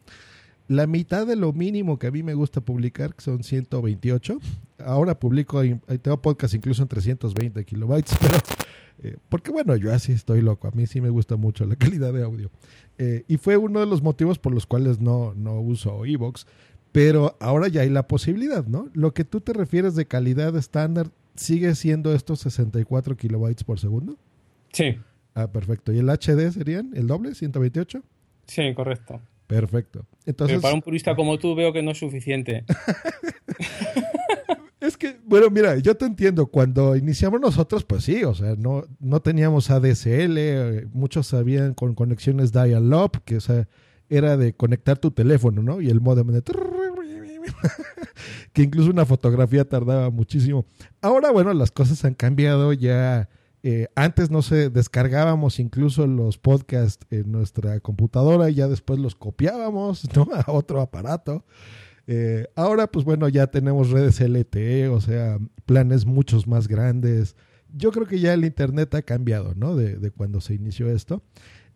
La 0.66 0.86
mitad 0.86 1.26
de 1.26 1.36
lo 1.36 1.52
mínimo 1.52 1.98
que 1.98 2.08
a 2.08 2.10
mí 2.10 2.22
me 2.22 2.34
gusta 2.34 2.62
publicar, 2.62 3.14
que 3.14 3.22
son 3.22 3.44
128. 3.44 4.40
Ahora 4.78 5.20
publico, 5.20 5.62
tengo 6.02 6.20
podcast 6.20 6.54
incluso 6.54 6.82
en 6.82 6.88
320 6.88 7.64
kilobytes, 7.64 8.16
pero 8.20 8.38
eh, 9.02 9.18
porque 9.28 9.52
bueno, 9.52 9.76
yo 9.76 9.92
así 9.92 10.12
estoy 10.12 10.40
loco. 10.40 10.68
A 10.68 10.70
mí 10.70 10.86
sí 10.86 11.02
me 11.02 11.10
gusta 11.10 11.36
mucho 11.36 11.66
la 11.66 11.76
calidad 11.76 12.14
de 12.14 12.22
audio. 12.22 12.50
Eh, 12.96 13.24
y 13.28 13.36
fue 13.36 13.58
uno 13.58 13.80
de 13.80 13.86
los 13.86 14.02
motivos 14.02 14.38
por 14.38 14.54
los 14.54 14.66
cuales 14.66 15.00
no, 15.00 15.34
no 15.34 15.60
uso 15.60 16.06
Evox. 16.06 16.46
Pero 16.92 17.36
ahora 17.40 17.68
ya 17.68 17.82
hay 17.82 17.90
la 17.90 18.08
posibilidad, 18.08 18.66
¿no? 18.66 18.88
Lo 18.94 19.12
que 19.12 19.24
tú 19.24 19.42
te 19.42 19.52
refieres 19.52 19.96
de 19.96 20.06
calidad 20.06 20.56
estándar 20.56 21.10
sigue 21.36 21.74
siendo 21.74 22.14
estos 22.14 22.40
64 22.40 23.16
kilobytes 23.16 23.64
por 23.64 23.78
segundo. 23.78 24.16
Sí. 24.72 24.96
Ah, 25.34 25.50
perfecto. 25.50 25.92
¿Y 25.92 25.98
el 25.98 26.08
HD 26.08 26.52
serían 26.52 26.92
el 26.94 27.06
doble, 27.06 27.34
128? 27.34 28.02
Sí, 28.46 28.74
correcto. 28.74 29.20
Perfecto. 29.46 30.06
Entonces, 30.24 30.56
Pero 30.56 30.62
para 30.62 30.74
un 30.74 30.82
purista 30.82 31.14
como 31.14 31.38
tú 31.38 31.54
veo 31.54 31.72
que 31.72 31.82
no 31.82 31.92
es 31.92 31.98
suficiente. 31.98 32.64
es 34.80 34.96
que, 34.96 35.18
bueno, 35.24 35.50
mira, 35.50 35.78
yo 35.78 35.96
te 35.96 36.04
entiendo. 36.04 36.46
Cuando 36.46 36.96
iniciamos 36.96 37.40
nosotros, 37.40 37.84
pues 37.84 38.04
sí, 38.04 38.24
o 38.24 38.34
sea, 38.34 38.56
no, 38.56 38.84
no 38.98 39.20
teníamos 39.20 39.70
ADSL, 39.70 40.88
muchos 40.92 41.28
sabían 41.28 41.74
con 41.74 41.94
conexiones 41.94 42.52
dial-up, 42.52 43.22
que 43.24 43.36
o 43.36 43.40
sea, 43.40 43.68
era 44.08 44.36
de 44.36 44.54
conectar 44.54 44.98
tu 44.98 45.10
teléfono, 45.10 45.62
¿no? 45.62 45.80
Y 45.80 45.90
el 45.90 46.00
modem 46.00 46.28
de 46.28 46.42
que 48.52 48.62
incluso 48.62 48.90
una 48.90 49.06
fotografía 49.06 49.64
tardaba 49.64 50.10
muchísimo. 50.10 50.66
Ahora, 51.00 51.30
bueno, 51.30 51.52
las 51.54 51.70
cosas 51.70 52.04
han 52.04 52.14
cambiado 52.14 52.72
ya. 52.72 53.28
Eh, 53.62 53.88
antes 53.96 54.30
no 54.30 54.42
se 54.42 54.70
descargábamos 54.70 55.58
incluso 55.58 56.06
los 56.06 56.38
podcasts 56.38 57.04
en 57.10 57.32
nuestra 57.32 57.80
computadora 57.80 58.48
y 58.48 58.54
ya 58.54 58.68
después 58.68 59.00
los 59.00 59.16
copiábamos 59.16 60.06
¿no? 60.14 60.28
a 60.46 60.52
otro 60.52 60.80
aparato. 60.80 61.44
Eh, 62.06 62.46
ahora, 62.54 62.86
pues 62.86 63.04
bueno, 63.04 63.28
ya 63.28 63.48
tenemos 63.48 63.90
redes 63.90 64.20
LTE, 64.20 64.88
o 64.88 65.00
sea, 65.00 65.38
planes 65.64 66.06
muchos 66.06 66.46
más 66.46 66.68
grandes. 66.68 67.34
Yo 67.74 67.90
creo 67.90 68.06
que 68.06 68.20
ya 68.20 68.32
el 68.34 68.44
Internet 68.44 68.94
ha 68.94 69.02
cambiado, 69.02 69.54
¿no? 69.56 69.74
De, 69.74 69.96
de 69.96 70.10
cuando 70.12 70.40
se 70.40 70.54
inició 70.54 70.88
esto. 70.88 71.22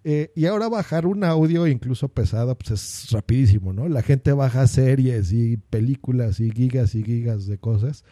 Eh, 0.02 0.32
y 0.34 0.46
ahora 0.46 0.68
bajar 0.68 1.06
un 1.06 1.24
audio 1.24 1.66
incluso 1.66 2.08
pesado, 2.08 2.56
pues 2.56 2.70
es 2.70 3.10
rapidísimo, 3.10 3.72
¿no? 3.72 3.88
La 3.88 4.02
gente 4.02 4.32
baja 4.32 4.66
series 4.66 5.32
y 5.32 5.58
películas 5.58 6.40
y 6.40 6.50
gigas 6.50 6.94
y 6.94 7.04
gigas 7.04 7.46
de 7.46 7.58
cosas. 7.58 8.04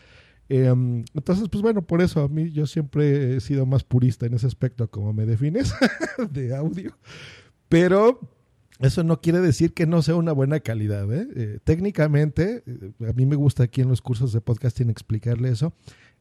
Em, 0.51 1.05
entonces, 1.15 1.49
pues 1.51 1.63
bueno, 1.63 1.83
por 1.83 2.01
eso 2.01 2.23
a 2.23 2.29
mí 2.29 2.51
yo 2.51 2.67
siempre 2.67 3.37
he 3.37 3.41
sido 3.41 3.67
más 3.67 3.85
purista 3.85 4.27
en 4.27 4.35
ese 4.35 4.47
aspecto, 4.47 4.91
como 4.91 5.13
me 5.13 5.27
defines, 5.27 5.75
de 6.31 6.55
audio. 6.55 6.97
Pero 7.69 8.21
eso 8.81 9.03
no 9.03 9.21
quiere 9.21 9.41
decir 9.41 9.75
que 9.75 9.87
no 9.87 10.03
sea 10.03 10.15
una 10.15 10.33
buena 10.33 10.61
calidad. 10.61 11.13
¿eh? 11.13 11.29
eh 11.35 11.59
técnicamente, 11.65 12.63
eh, 12.67 13.09
a 13.09 13.13
mí 13.13 13.27
me 13.27 13.37
gusta 13.37 13.65
aquí 13.65 13.81
en 13.81 13.89
los 13.89 14.01
cursos 14.01 14.33
de 14.33 14.41
podcasting 14.41 14.91
explicarle 14.91 15.51
eso. 15.51 15.75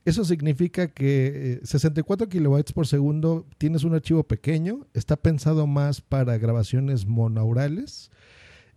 Eso 0.07 0.23
significa 0.23 0.87
que 0.87 1.59
64 1.63 2.27
eh, 2.27 2.29
kilobytes 2.29 2.71
por 2.71 2.87
segundo 2.87 3.45
tienes 3.57 3.83
un 3.83 3.93
archivo 3.93 4.23
pequeño, 4.23 4.87
está 4.93 5.17
pensado 5.17 5.67
más 5.67 5.99
para 5.99 6.37
grabaciones 6.37 7.05
monaurales, 7.05 8.09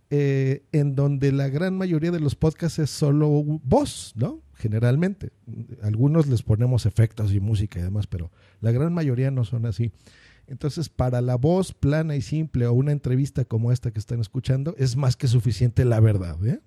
eh, 0.09 0.65
en 0.73 0.93
donde 0.93 1.31
la 1.31 1.47
gran 1.47 1.77
mayoría 1.77 2.11
de 2.11 2.19
los 2.19 2.35
podcasts 2.35 2.79
es 2.79 2.89
solo 2.89 3.29
voz, 3.63 4.11
¿no? 4.17 4.41
Generalmente. 4.55 5.31
Algunos 5.81 6.27
les 6.27 6.43
ponemos 6.43 6.85
efectos 6.85 7.31
y 7.31 7.39
música 7.39 7.79
y 7.79 7.83
demás, 7.83 8.07
pero 8.07 8.29
la 8.59 8.71
gran 8.71 8.93
mayoría 8.93 9.31
no 9.31 9.45
son 9.45 9.65
así. 9.65 9.93
Entonces, 10.47 10.89
para 10.89 11.21
la 11.21 11.35
voz 11.35 11.73
plana 11.73 12.17
y 12.17 12.21
simple 12.21 12.67
o 12.67 12.73
una 12.73 12.91
entrevista 12.91 13.45
como 13.45 13.71
esta 13.71 13.91
que 13.91 13.99
están 13.99 14.19
escuchando, 14.19 14.75
es 14.77 14.97
más 14.97 15.15
que 15.15 15.29
suficiente 15.29 15.85
la 15.85 16.01
verdad. 16.01 16.45
¿eh? 16.45 16.59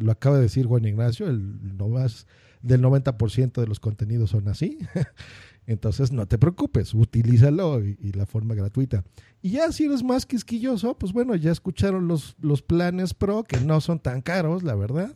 Lo 0.00 0.12
acaba 0.12 0.36
de 0.36 0.42
decir 0.42 0.66
Juan 0.66 0.84
Ignacio, 0.84 1.28
el 1.28 1.76
no 1.76 1.88
más 1.88 2.26
del 2.62 2.82
90% 2.82 3.60
de 3.60 3.66
los 3.66 3.80
contenidos 3.80 4.30
son 4.30 4.48
así. 4.48 4.78
Entonces 5.66 6.12
no 6.12 6.26
te 6.26 6.38
preocupes, 6.38 6.94
utilízalo 6.94 7.84
y, 7.84 8.12
la 8.12 8.24
forma 8.24 8.54
gratuita. 8.54 9.04
Y 9.42 9.50
ya 9.50 9.70
si 9.70 9.84
eres 9.84 10.02
más 10.02 10.24
quisquilloso, 10.24 10.96
pues 10.96 11.12
bueno, 11.12 11.34
ya 11.34 11.52
escucharon 11.52 12.08
los, 12.08 12.36
los 12.40 12.62
planes 12.62 13.12
pro 13.12 13.44
que 13.44 13.60
no 13.60 13.82
son 13.82 14.00
tan 14.00 14.22
caros, 14.22 14.62
la 14.62 14.74
verdad. 14.74 15.14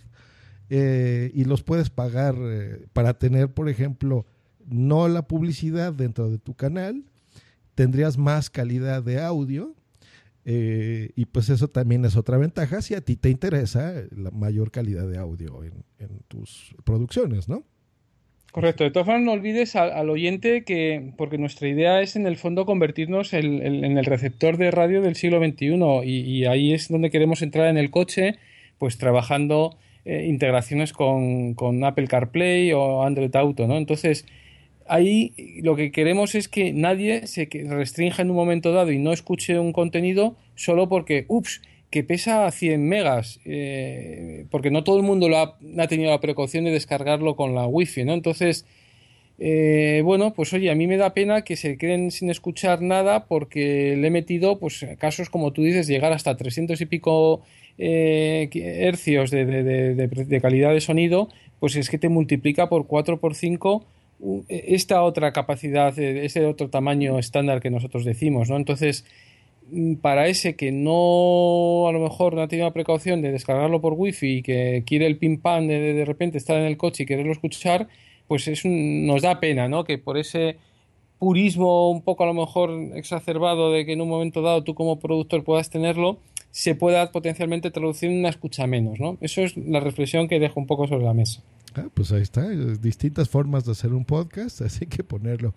Eh, 0.69 1.31
y 1.35 1.45
los 1.45 1.63
puedes 1.63 1.89
pagar 1.89 2.35
eh, 2.39 2.87
para 2.93 3.15
tener, 3.15 3.53
por 3.53 3.71
ejemplo, 3.71 4.27
no 4.67 5.09
la 5.09 5.27
publicidad 5.27 5.95
dentro 5.95 6.29
de 6.29 6.39
tu 6.39 6.55
canal, 6.55 7.05
tendrías 7.75 8.19
más 8.19 8.51
calidad 8.51 9.03
de 9.03 9.23
audio 9.23 9.75
eh, 10.45 11.11
y 11.15 11.27
pues 11.27 11.49
eso 11.51 11.69
también 11.69 12.05
es 12.05 12.17
otra 12.17 12.37
ventaja 12.37 12.83
si 12.83 12.95
a 12.95 13.01
ti 13.01 13.17
te 13.17 13.31
interesa 13.31 13.95
la 14.11 14.31
mayor 14.31 14.71
calidad 14.73 15.09
de 15.09 15.19
audio 15.19 15.63
en, 15.65 15.73
tus 16.29 16.75
producciones, 16.85 17.49
¿no? 17.49 17.65
Correcto. 18.51 18.85
De 18.85 18.91
todas 18.91 19.07
formas, 19.07 19.25
no 19.25 19.33
olvides 19.33 19.77
al, 19.77 20.11
oyente 20.11 20.65
que, 20.65 21.13
porque 21.17 21.39
nuestra 21.39 21.69
idea 21.69 22.01
es 22.03 22.17
en 22.17 22.27
el 22.27 22.37
fondo 22.37 22.67
convertirnos 22.67 23.33
en 23.33 23.63
el 23.97 24.05
receptor 24.05 24.57
de 24.59 24.71
radio 24.71 25.01
del 25.01 25.15
siglo 25.15 25.39
XXI 25.39 25.79
y, 26.05 26.45
ahí 26.45 26.75
es 26.75 26.89
donde 26.89 27.11
queremos 27.11 27.41
entrar 27.41 27.69
en 27.69 27.79
el 27.79 27.91
coche, 27.91 28.37
pues 28.79 28.99
trabajando 28.99 29.77
eh, 30.05 30.27
integraciones 30.29 30.93
con, 30.93 31.55
con, 31.55 31.83
Apple 31.85 32.09
CarPlay 32.09 32.73
o 32.73 33.05
Android 33.05 33.35
Auto, 33.37 33.67
¿no? 33.67 33.79
Entonces, 33.79 34.27
ahí 34.87 35.33
lo 35.63 35.77
que 35.77 35.93
queremos 35.93 36.35
es 36.35 36.49
que 36.49 36.73
nadie 36.73 37.27
se 37.27 37.49
restrinja 37.69 38.23
en 38.23 38.31
un 38.31 38.37
momento 38.37 38.73
dado 38.73 38.93
y 38.93 38.99
no 38.99 39.13
escuche 39.13 39.59
un 39.59 39.73
contenido 39.73 40.37
solo 40.55 40.89
porque, 40.89 41.25
ups, 41.29 41.63
que 41.91 42.03
pesa 42.03 42.51
100 42.51 42.89
megas, 42.89 43.39
eh, 43.45 44.47
porque 44.51 44.71
no 44.71 44.83
todo 44.83 44.97
el 44.97 45.03
mundo 45.03 45.29
lo 45.29 45.39
ha, 45.39 45.59
tenido 45.89 46.11
la 46.11 46.21
precaución 46.21 46.65
de 46.65 46.71
descargarlo 46.71 47.37
con 47.37 47.55
la 47.55 47.67
wifi, 47.67 48.05
¿no? 48.05 48.15
Entonces, 48.15 48.65
eh, 49.39 50.01
bueno, 50.03 50.33
pues 50.33 50.53
oye, 50.55 50.71
a 50.71 50.75
mí 50.75 50.87
me 50.87 50.97
da 50.97 51.13
pena 51.13 51.43
que 51.43 51.57
se 51.57 51.77
queden 51.77 52.11
sin 52.11 52.31
escuchar 52.31 52.81
nada 52.81 53.27
porque 53.27 53.95
le 53.99 54.07
he 54.07 54.11
metido, 54.11 54.59
pues, 54.59 54.87
casos 54.99 55.29
como 55.29 55.53
tú 55.53 55.63
dices, 55.63 55.87
llegar 55.87 56.13
hasta 56.13 56.37
300 56.37 56.81
y 56.81 56.87
pico 56.87 57.43
eh, 57.77 58.49
hercios 58.55 59.31
de, 59.31 60.39
calidad 60.41 60.73
de 60.73 60.81
sonido, 60.81 61.29
pues 61.61 61.77
es 61.77 61.91
que 61.91 61.99
te 61.99 62.09
multiplica 62.09 62.69
por 62.69 62.87
4 62.87 63.21
por 63.21 63.35
5 63.35 63.85
esta 64.49 65.03
otra 65.03 65.33
capacidad, 65.33 65.99
ese 65.99 66.47
otro 66.47 66.69
tamaño 66.69 67.19
estándar 67.19 67.61
que 67.61 67.71
nosotros 67.71 68.05
decimos, 68.05 68.49
¿no? 68.49 68.57
Entonces, 68.57 69.05
Mm, 69.73 69.95
para 69.97 70.27
ese 70.29 70.55
que 70.55 70.71
no 70.71 71.89
a 71.89 71.93
lo 71.93 72.01
mejor 72.01 72.35
no 72.35 72.43
ha 72.43 72.49
tenido 72.49 72.67
la 72.69 72.75
precaución 72.75 73.23
de 73.23 73.33
descargarlo 73.33 73.81
por 73.81 73.95
wifi 73.95 74.39
y 74.39 74.43
que 74.43 74.83
quiere 74.87 75.07
el 75.07 75.17
pin 75.17 75.41
pan 75.41 75.67
de, 75.67 75.95
de 75.95 76.05
repente 76.05 76.37
estar 76.37 76.59
en 76.59 76.67
el 76.67 76.77
coche 76.77 77.05
y 77.05 77.07
quererlo 77.07 77.33
escuchar, 77.33 77.89
pues 78.29 78.49
es 78.49 78.65
nos 78.65 79.23
da 79.23 79.41
pena, 79.41 79.69
¿no? 79.69 79.85
Que 79.85 79.97
por 79.99 80.19
ese 80.19 80.57
purismo 81.19 81.91
un 81.91 82.03
poco 82.03 82.25
a 82.25 82.27
lo 82.27 82.35
mejor 82.35 82.71
exacerbado 82.95 83.73
de 83.73 83.87
que 83.87 83.93
en 83.95 84.03
un 84.03 84.09
momento 84.09 84.43
dado 84.43 84.63
tú 84.63 84.75
como 84.75 84.99
productor 84.99 85.45
puedas 85.45 85.71
tenerlo, 85.71 86.19
se 86.51 86.75
pueda 86.75 87.11
potencialmente 87.13 87.71
traducir 87.71 88.11
en 88.11 88.19
una 88.19 88.29
escucha 88.29 88.67
menos, 88.67 89.01
¿no? 89.01 89.17
Eso 89.23 89.41
es 89.43 89.57
la 89.57 89.81
reflexión 89.81 90.29
que 90.29 90.39
dejo 90.39 90.61
un 90.61 90.67
poco 90.67 90.87
sobre 90.87 91.05
la 91.05 91.15
mesa. 91.15 91.43
Ah, 91.77 91.89
pues 91.93 92.13
ahí 92.13 92.23
está, 92.23 92.49
distintas 92.49 93.29
formas 93.29 93.65
de 93.65 93.73
hacer 93.73 93.93
un 93.93 94.05
podcast, 94.05 94.61
así 94.63 94.87
que 94.87 95.05
ponerlo. 95.05 95.55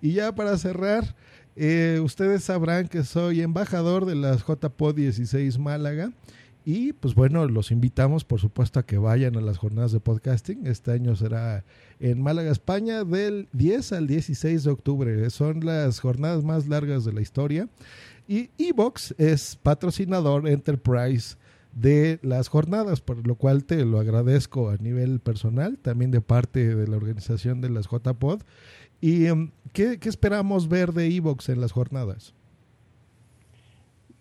Y 0.00 0.12
ya 0.12 0.34
para 0.34 0.56
cerrar, 0.58 1.14
eh, 1.56 2.00
ustedes 2.02 2.44
sabrán 2.44 2.88
que 2.88 3.04
soy 3.04 3.40
embajador 3.40 4.04
de 4.06 4.14
las 4.14 4.44
JPO 4.46 4.92
16 4.92 5.58
Málaga. 5.58 6.12
Y 6.66 6.94
pues 6.94 7.14
bueno, 7.14 7.46
los 7.46 7.70
invitamos 7.70 8.24
por 8.24 8.40
supuesto 8.40 8.80
a 8.80 8.86
que 8.86 8.96
vayan 8.96 9.36
a 9.36 9.42
las 9.42 9.58
jornadas 9.58 9.92
de 9.92 10.00
podcasting. 10.00 10.66
Este 10.66 10.92
año 10.92 11.14
será 11.14 11.62
en 12.00 12.22
Málaga, 12.22 12.50
España, 12.50 13.04
del 13.04 13.48
10 13.52 13.92
al 13.92 14.06
16 14.06 14.64
de 14.64 14.70
octubre. 14.70 15.30
Son 15.30 15.64
las 15.64 16.00
jornadas 16.00 16.42
más 16.42 16.66
largas 16.66 17.04
de 17.04 17.12
la 17.12 17.20
historia. 17.20 17.68
Y 18.26 18.48
Evox 18.56 19.14
es 19.18 19.56
patrocinador 19.56 20.48
Enterprise 20.48 21.36
de 21.74 22.18
las 22.22 22.48
jornadas, 22.48 23.00
por 23.00 23.26
lo 23.26 23.34
cual 23.34 23.64
te 23.64 23.84
lo 23.84 23.98
agradezco 23.98 24.70
a 24.70 24.76
nivel 24.76 25.20
personal, 25.20 25.78
también 25.78 26.10
de 26.10 26.20
parte 26.20 26.74
de 26.74 26.86
la 26.86 26.96
organización 26.96 27.60
de 27.60 27.70
las 27.70 27.88
JPod. 27.88 28.42
¿Y 29.00 29.26
em, 29.26 29.50
¿qué, 29.72 29.98
esperamos 30.04 30.68
ver 30.68 30.92
de 30.92 31.06
Evox 31.06 31.48
en 31.48 31.60
las 31.60 31.72
jornadas? 31.72 32.34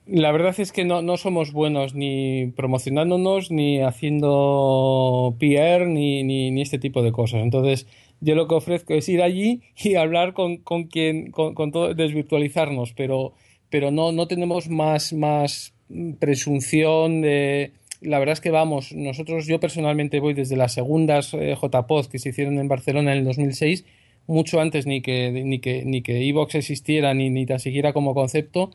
La 0.06 0.34
verdad 0.34 0.54
es 0.58 0.74
que 0.74 0.84
no, 0.84 1.16
somos 1.16 1.54
buenos 1.54 1.96
ni 1.96 2.48
promocionándonos, 2.58 3.52
ni 3.52 3.80
haciendo 3.80 5.34
PR, 5.40 5.88
ni, 5.88 6.24
ni, 6.24 6.62
este 6.62 6.80
tipo 6.80 7.02
de 7.02 7.14
cosas. 7.14 7.42
Entonces, 7.42 7.88
yo 8.20 8.36
lo 8.36 8.50
que 8.50 8.56
ofrezco 8.56 8.94
es 8.94 9.08
ir 9.08 9.22
allí 9.22 9.62
y 9.82 9.96
hablar 9.96 10.34
con, 10.34 10.58
con 10.58 10.86
quien, 10.86 11.32
con, 11.32 11.54
con, 11.54 11.72
todo, 11.72 11.94
desvirtualizarnos, 11.94 12.92
pero, 12.94 13.34
pero 13.70 13.92
no, 13.92 14.12
no 14.12 14.28
tenemos 14.28 14.70
más, 14.70 15.14
más 15.14 15.73
presunción 16.20 17.22
de... 17.22 17.72
La 18.02 18.20
verdad 18.20 18.34
es 18.34 18.42
que 18.42 18.52
vamos, 18.52 18.92
nosotros, 18.94 19.48
yo 19.48 19.62
personalmente 19.62 20.20
voy 20.20 20.34
desde 20.34 20.58
las 20.58 20.74
segundas 20.74 21.34
eh, 21.34 21.56
JPOD 21.56 22.08
que 22.08 22.20
se 22.20 22.30
hicieron 22.30 22.60
en 22.60 22.68
Barcelona 22.68 23.14
en 23.14 23.20
el 23.20 23.26
2006 23.26 23.86
mucho 24.28 24.60
antes 24.62 24.86
ni 24.86 25.02
que 25.02 25.32
ni 25.32 25.60
que 25.60 25.84
ni 25.86 26.02
que 26.02 26.28
Evox 26.28 26.56
existiera 26.56 27.14
ni 27.14 27.30
ni 27.30 27.46
tan 27.46 27.60
siquiera 27.60 27.94
como 27.94 28.14
concepto 28.14 28.72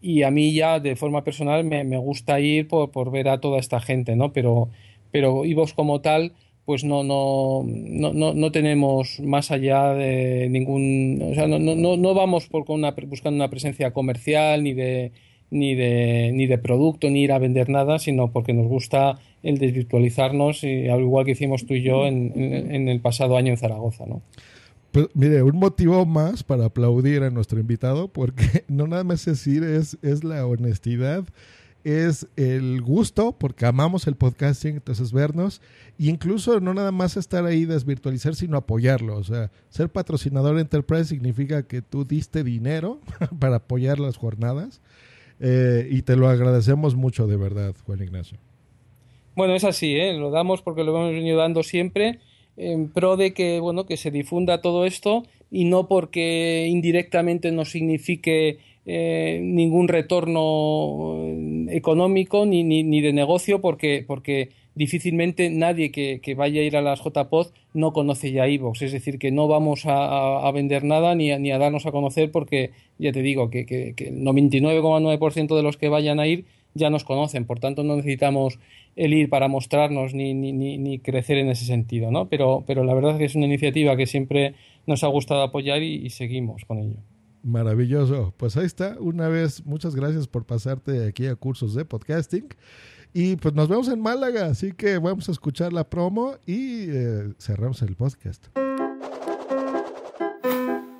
y 0.00 0.22
a 0.22 0.30
mí 0.30 0.52
ya 0.52 0.80
de 0.80 0.96
forma 0.96 1.24
personal 1.24 1.64
me, 1.64 1.84
me 1.84 1.98
gusta 1.98 2.40
ir 2.40 2.68
por, 2.68 2.90
por, 2.90 3.10
ver 3.10 3.28
a 3.28 3.40
toda 3.40 3.58
esta 3.58 3.80
gente 3.80 4.16
no 4.16 4.32
pero 4.32 4.70
pero 5.10 5.44
Evox 5.44 5.72
como 5.72 6.00
tal 6.00 6.32
pues 6.64 6.84
no 6.84 7.02
no, 7.02 7.64
no, 7.64 8.34
no, 8.34 8.52
tenemos 8.52 9.20
más 9.20 9.50
allá 9.50 9.94
de 9.94 10.48
ningún 10.50 11.20
o 11.22 11.34
sea 11.34 11.46
no, 11.46 11.58
no, 11.58 11.96
no 11.96 12.14
vamos 12.14 12.48
por 12.48 12.64
buscando 12.66 13.36
una 13.36 13.50
presencia 13.50 13.92
comercial 13.92 14.64
ni 14.64 14.74
de 14.74 15.12
ni 15.50 15.74
de 15.74 16.30
ni 16.34 16.46
de 16.46 16.58
producto 16.58 17.08
ni 17.10 17.22
ir 17.22 17.32
a 17.32 17.38
vender 17.38 17.68
nada 17.68 17.98
sino 17.98 18.30
porque 18.32 18.52
nos 18.52 18.66
gusta 18.66 19.18
el 19.42 19.58
desvirtualizarnos 19.58 20.64
y 20.64 20.88
al 20.88 21.00
igual 21.00 21.24
que 21.24 21.32
hicimos 21.32 21.64
tú 21.64 21.74
y 21.74 21.82
yo 21.82 22.06
en, 22.06 22.32
en, 22.34 22.74
en 22.74 22.88
el 22.88 23.00
pasado 23.00 23.36
año 23.36 23.52
en 23.52 23.56
Zaragoza 23.56 24.04
no 24.06 24.22
pues, 24.92 25.08
mire, 25.14 25.42
un 25.42 25.58
motivo 25.58 26.04
más 26.06 26.42
para 26.42 26.66
aplaudir 26.66 27.22
a 27.22 27.30
nuestro 27.30 27.60
invitado, 27.60 28.08
porque 28.08 28.64
no 28.68 28.86
nada 28.86 29.04
más 29.04 29.24
decir, 29.24 29.62
es, 29.62 29.98
es 30.02 30.24
la 30.24 30.46
honestidad, 30.46 31.24
es 31.84 32.26
el 32.36 32.80
gusto, 32.80 33.32
porque 33.38 33.66
amamos 33.66 34.06
el 34.06 34.16
podcasting, 34.16 34.76
entonces 34.76 35.12
vernos, 35.12 35.60
e 35.98 36.06
incluso 36.06 36.60
no 36.60 36.74
nada 36.74 36.90
más 36.90 37.16
estar 37.16 37.44
ahí 37.44 37.64
desvirtualizar, 37.64 38.34
sino 38.34 38.56
apoyarlo. 38.56 39.16
O 39.16 39.24
sea, 39.24 39.50
ser 39.68 39.90
patrocinador 39.90 40.58
Enterprise 40.58 41.04
significa 41.04 41.62
que 41.64 41.82
tú 41.82 42.04
diste 42.04 42.42
dinero 42.42 43.00
para 43.38 43.56
apoyar 43.56 44.00
las 44.00 44.16
jornadas, 44.16 44.80
eh, 45.40 45.86
y 45.90 46.02
te 46.02 46.16
lo 46.16 46.28
agradecemos 46.28 46.94
mucho 46.94 47.26
de 47.26 47.36
verdad, 47.36 47.74
Juan 47.86 48.02
Ignacio. 48.02 48.38
Bueno, 49.36 49.54
es 49.54 49.64
así, 49.64 49.94
¿eh? 49.94 50.14
lo 50.14 50.30
damos 50.30 50.62
porque 50.62 50.84
lo 50.84 50.96
hemos 50.96 51.12
venido 51.12 51.38
dando 51.38 51.62
siempre 51.62 52.18
en 52.56 52.88
pro 52.88 53.16
de 53.16 53.32
que 53.32 53.60
bueno 53.60 53.86
que 53.86 53.96
se 53.96 54.10
difunda 54.10 54.60
todo 54.60 54.84
esto 54.84 55.22
y 55.50 55.64
no 55.64 55.86
porque 55.86 56.66
indirectamente 56.68 57.52
no 57.52 57.64
signifique 57.64 58.58
eh, 58.84 59.40
ningún 59.42 59.86
retorno 59.86 61.22
económico 61.68 62.46
ni, 62.46 62.64
ni, 62.64 63.00
de 63.00 63.12
negocio 63.12 63.60
porque, 63.60 64.04
porque 64.06 64.50
difícilmente 64.78 65.50
nadie 65.50 65.90
que, 65.90 66.34
vaya 66.36 66.60
a 66.60 66.64
ir 66.64 66.76
a 66.76 66.82
las 66.82 67.00
JPOD 67.02 67.48
no 67.74 67.92
conoce 67.92 68.30
ya 68.32 68.48
iVoox. 68.48 68.82
Es 68.82 68.92
decir, 68.92 69.18
que 69.18 69.30
no 69.30 69.48
vamos 69.48 69.82
a, 69.84 70.50
vender 70.52 70.84
nada 70.84 71.14
ni 71.14 71.32
a, 71.32 71.38
ni 71.38 71.50
a 71.50 71.58
darnos 71.58 71.84
a 71.84 71.92
conocer 71.92 72.30
porque 72.30 72.70
ya 72.98 73.12
te 73.12 73.22
digo 73.22 73.50
que, 73.50 73.66
que, 73.66 73.94
que 73.94 74.08
el 74.08 74.20
99,9% 74.20 75.56
de 75.56 75.62
los 75.62 75.76
que 75.76 75.88
vayan 75.88 76.20
a 76.20 76.26
ir 76.26 76.46
ya 76.74 76.90
nos 76.90 77.04
conocen. 77.04 77.44
Por 77.44 77.58
tanto, 77.58 77.82
no 77.82 77.96
necesitamos 77.96 78.58
el 78.96 79.12
ir 79.14 79.28
para 79.28 79.48
mostrarnos 79.48 80.14
ni, 80.14 80.32
ni, 80.34 80.52
ni, 80.52 80.98
crecer 80.98 81.38
en 81.38 81.48
ese 81.48 81.64
sentido, 81.64 82.10
¿no? 82.10 82.28
Pero, 82.28 82.64
pero 82.66 82.84
la 82.84 82.94
verdad 82.94 83.12
es 83.12 83.18
que 83.18 83.24
es 83.26 83.34
una 83.34 83.46
iniciativa 83.46 83.96
que 83.96 84.06
siempre 84.06 84.54
nos 84.86 85.04
ha 85.04 85.08
gustado 85.08 85.42
apoyar 85.42 85.82
y, 85.82 86.08
seguimos 86.10 86.64
con 86.64 86.78
ello. 86.78 86.96
Maravilloso. 87.42 88.34
Pues 88.36 88.56
ahí 88.56 88.66
está. 88.66 88.96
Una 88.98 89.28
vez, 89.28 89.64
muchas 89.66 89.94
gracias 89.94 90.26
por 90.26 90.44
pasarte 90.44 91.06
aquí 91.06 91.26
a 91.26 91.36
cursos 91.36 91.74
de 91.74 91.84
podcasting. 91.84 92.48
Y 93.12 93.36
pues 93.36 93.54
nos 93.54 93.68
vemos 93.68 93.88
en 93.88 94.00
Málaga, 94.00 94.46
así 94.46 94.72
que 94.72 94.98
vamos 94.98 95.28
a 95.28 95.32
escuchar 95.32 95.72
la 95.72 95.88
promo 95.88 96.36
y 96.46 96.90
eh, 96.90 97.32
cerramos 97.38 97.82
el 97.82 97.96
podcast. 97.96 98.46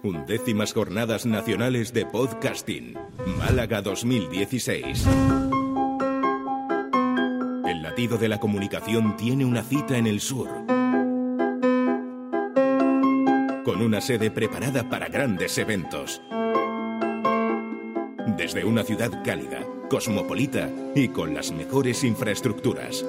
Undécimas 0.02 0.72
Jornadas 0.72 1.26
Nacionales 1.26 1.92
de 1.92 2.06
Podcasting, 2.06 2.94
Málaga 3.38 3.82
2016 3.82 5.06
de 7.98 8.28
la 8.28 8.38
comunicación 8.38 9.16
tiene 9.16 9.44
una 9.44 9.64
cita 9.64 9.98
en 9.98 10.06
el 10.06 10.20
sur. 10.20 10.48
Con 13.64 13.82
una 13.82 14.00
sede 14.00 14.30
preparada 14.30 14.88
para 14.88 15.08
grandes 15.08 15.58
eventos. 15.58 16.22
Desde 18.38 18.64
una 18.64 18.84
ciudad 18.84 19.10
cálida, 19.24 19.66
cosmopolita 19.90 20.70
y 20.94 21.08
con 21.08 21.34
las 21.34 21.50
mejores 21.50 22.04
infraestructuras. 22.04 23.04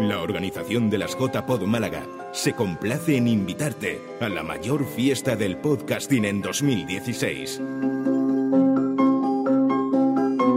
La 0.00 0.22
organización 0.22 0.88
de 0.88 0.96
las 0.96 1.14
JPod 1.14 1.64
Málaga 1.66 2.06
se 2.32 2.54
complace 2.54 3.18
en 3.18 3.28
invitarte 3.28 4.00
a 4.22 4.30
la 4.30 4.42
mayor 4.42 4.86
fiesta 4.86 5.36
del 5.36 5.58
podcasting 5.58 6.24
en 6.24 6.40
2016. 6.40 7.60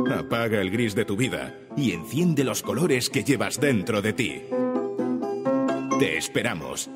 Apaga 0.10 0.62
el 0.62 0.72
gris 0.72 0.96
de 0.96 1.04
tu 1.04 1.18
vida 1.18 1.54
y 1.76 1.92
enciende 1.92 2.46
los 2.46 2.62
colores 2.62 3.10
que 3.10 3.26
llevas 3.26 3.60
dentro 3.60 4.02
de 4.02 4.14
ti. 4.14 4.44
Te 6.00 6.18
esperamos. 6.18 6.90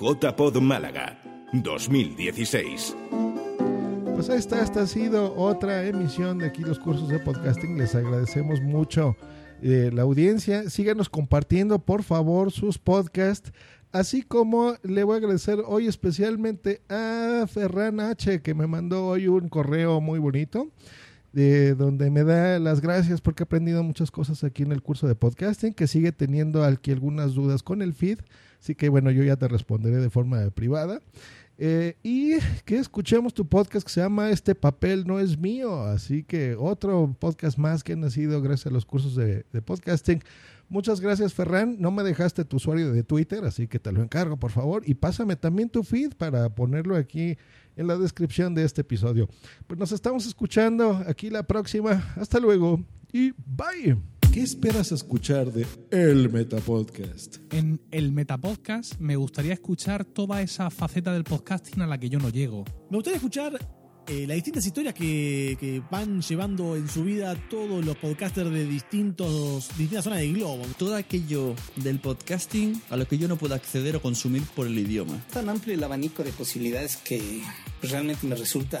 JPod 0.00 0.56
Málaga 0.60 1.22
2016. 1.52 2.96
Pues 4.18 4.30
ahí 4.30 4.38
esta 4.38 4.82
ha 4.82 4.86
sido 4.88 5.32
otra 5.36 5.86
emisión 5.86 6.38
de 6.38 6.46
aquí 6.46 6.62
los 6.62 6.80
cursos 6.80 7.08
de 7.08 7.20
podcasting. 7.20 7.78
Les 7.78 7.94
agradecemos 7.94 8.60
mucho 8.60 9.16
eh, 9.62 9.92
la 9.94 10.02
audiencia. 10.02 10.68
Síganos 10.70 11.08
compartiendo, 11.08 11.78
por 11.78 12.02
favor, 12.02 12.50
sus 12.50 12.78
podcasts. 12.78 13.52
Así 13.92 14.22
como 14.22 14.74
le 14.82 15.04
voy 15.04 15.14
a 15.14 15.18
agradecer 15.18 15.60
hoy 15.64 15.86
especialmente 15.86 16.82
a 16.88 17.46
Ferran 17.46 18.00
H, 18.00 18.42
que 18.42 18.54
me 18.54 18.66
mandó 18.66 19.06
hoy 19.06 19.28
un 19.28 19.48
correo 19.48 20.00
muy 20.00 20.18
bonito, 20.18 20.66
de 21.32 21.76
donde 21.76 22.10
me 22.10 22.24
da 22.24 22.58
las 22.58 22.80
gracias 22.80 23.20
porque 23.20 23.44
he 23.44 23.46
aprendido 23.46 23.84
muchas 23.84 24.10
cosas 24.10 24.42
aquí 24.42 24.64
en 24.64 24.72
el 24.72 24.82
curso 24.82 25.06
de 25.06 25.14
podcasting, 25.14 25.74
que 25.74 25.86
sigue 25.86 26.10
teniendo 26.10 26.64
aquí 26.64 26.90
algunas 26.90 27.34
dudas 27.34 27.62
con 27.62 27.82
el 27.82 27.94
feed. 27.94 28.18
Así 28.60 28.74
que 28.74 28.88
bueno, 28.88 29.12
yo 29.12 29.22
ya 29.22 29.36
te 29.36 29.46
responderé 29.46 29.98
de 29.98 30.10
forma 30.10 30.50
privada. 30.50 31.00
Eh, 31.60 31.96
y 32.04 32.38
que 32.64 32.78
escuchemos 32.78 33.34
tu 33.34 33.48
podcast 33.48 33.84
que 33.84 33.92
se 33.92 34.00
llama 34.00 34.30
Este 34.30 34.54
papel 34.54 35.04
no 35.06 35.18
es 35.18 35.36
mío. 35.36 35.82
Así 35.82 36.22
que 36.22 36.54
otro 36.54 37.16
podcast 37.18 37.58
más 37.58 37.82
que 37.82 37.94
ha 37.94 37.96
nacido 37.96 38.40
gracias 38.40 38.68
a 38.68 38.70
los 38.70 38.86
cursos 38.86 39.16
de, 39.16 39.44
de 39.52 39.62
podcasting. 39.62 40.22
Muchas 40.68 41.00
gracias, 41.00 41.34
Ferran. 41.34 41.76
No 41.80 41.90
me 41.90 42.02
dejaste 42.02 42.44
tu 42.44 42.56
usuario 42.56 42.92
de 42.92 43.02
Twitter, 43.02 43.44
así 43.44 43.66
que 43.66 43.78
te 43.78 43.90
lo 43.90 44.02
encargo, 44.02 44.36
por 44.36 44.50
favor. 44.50 44.82
Y 44.86 44.94
pásame 44.94 45.34
también 45.34 45.70
tu 45.70 45.82
feed 45.82 46.12
para 46.14 46.54
ponerlo 46.54 46.94
aquí 46.94 47.38
en 47.76 47.86
la 47.86 47.96
descripción 47.96 48.54
de 48.54 48.64
este 48.64 48.82
episodio. 48.82 49.28
Pues 49.66 49.80
nos 49.80 49.92
estamos 49.92 50.26
escuchando 50.26 51.02
aquí 51.06 51.30
la 51.30 51.42
próxima. 51.42 52.12
Hasta 52.16 52.38
luego 52.38 52.84
y 53.12 53.32
bye. 53.46 53.96
¿Qué 54.32 54.42
esperas 54.42 54.92
escuchar 54.92 55.52
de 55.52 55.66
El 55.90 56.30
Metapodcast? 56.30 57.38
En 57.50 57.80
el 57.90 58.12
Metapodcast 58.12 59.00
me 59.00 59.16
gustaría 59.16 59.54
escuchar 59.54 60.04
toda 60.04 60.42
esa 60.42 60.70
faceta 60.70 61.12
del 61.12 61.24
podcasting 61.24 61.80
a 61.80 61.86
la 61.86 61.98
que 61.98 62.10
yo 62.10 62.18
no 62.18 62.28
llego. 62.28 62.64
Me 62.90 62.98
gustaría 62.98 63.16
escuchar 63.16 63.58
eh, 64.06 64.26
las 64.26 64.36
distintas 64.36 64.66
historias 64.66 64.94
que, 64.94 65.56
que 65.58 65.82
van 65.90 66.20
llevando 66.20 66.76
en 66.76 66.88
su 66.88 67.04
vida 67.04 67.34
todos 67.48 67.84
los 67.84 67.96
podcasters 67.96 68.50
de 68.50 68.66
distintos, 68.66 69.68
distintas 69.78 70.04
zonas 70.04 70.20
del 70.20 70.34
globo. 70.34 70.62
Todo 70.76 70.94
aquello 70.94 71.54
del 71.76 71.98
podcasting 71.98 72.82
a 72.90 72.96
lo 72.96 73.08
que 73.08 73.16
yo 73.16 73.28
no 73.28 73.36
puedo 73.36 73.54
acceder 73.54 73.96
o 73.96 74.02
consumir 74.02 74.42
por 74.54 74.66
el 74.66 74.78
idioma. 74.78 75.24
Tan 75.32 75.48
amplio 75.48 75.74
el 75.74 75.82
abanico 75.82 76.22
de 76.22 76.32
posibilidades 76.32 76.98
que 76.98 77.42
realmente 77.82 78.26
me 78.26 78.36
resulta 78.36 78.80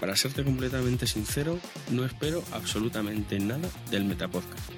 para 0.00 0.16
serte 0.16 0.44
completamente 0.44 1.06
sincero, 1.06 1.58
no 1.90 2.04
espero 2.04 2.42
absolutamente 2.52 3.38
nada 3.38 3.68
del 3.90 4.04
Metapodcast. 4.04 4.70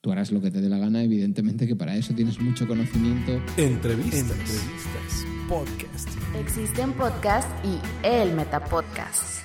Tú 0.00 0.12
harás 0.12 0.30
lo 0.30 0.40
que 0.40 0.50
te 0.50 0.60
dé 0.60 0.68
la 0.68 0.78
gana, 0.78 1.02
evidentemente 1.02 1.66
que 1.66 1.76
para 1.76 1.96
eso 1.96 2.14
tienes 2.14 2.38
mucho 2.40 2.66
conocimiento. 2.66 3.32
Entrevistas. 3.56 4.20
Entrevistas. 4.20 5.26
Podcast. 5.48 6.08
Existen 6.36 6.92
podcast 6.92 7.48
y 7.64 7.78
el 8.06 8.34
Metapodcast. 8.34 9.44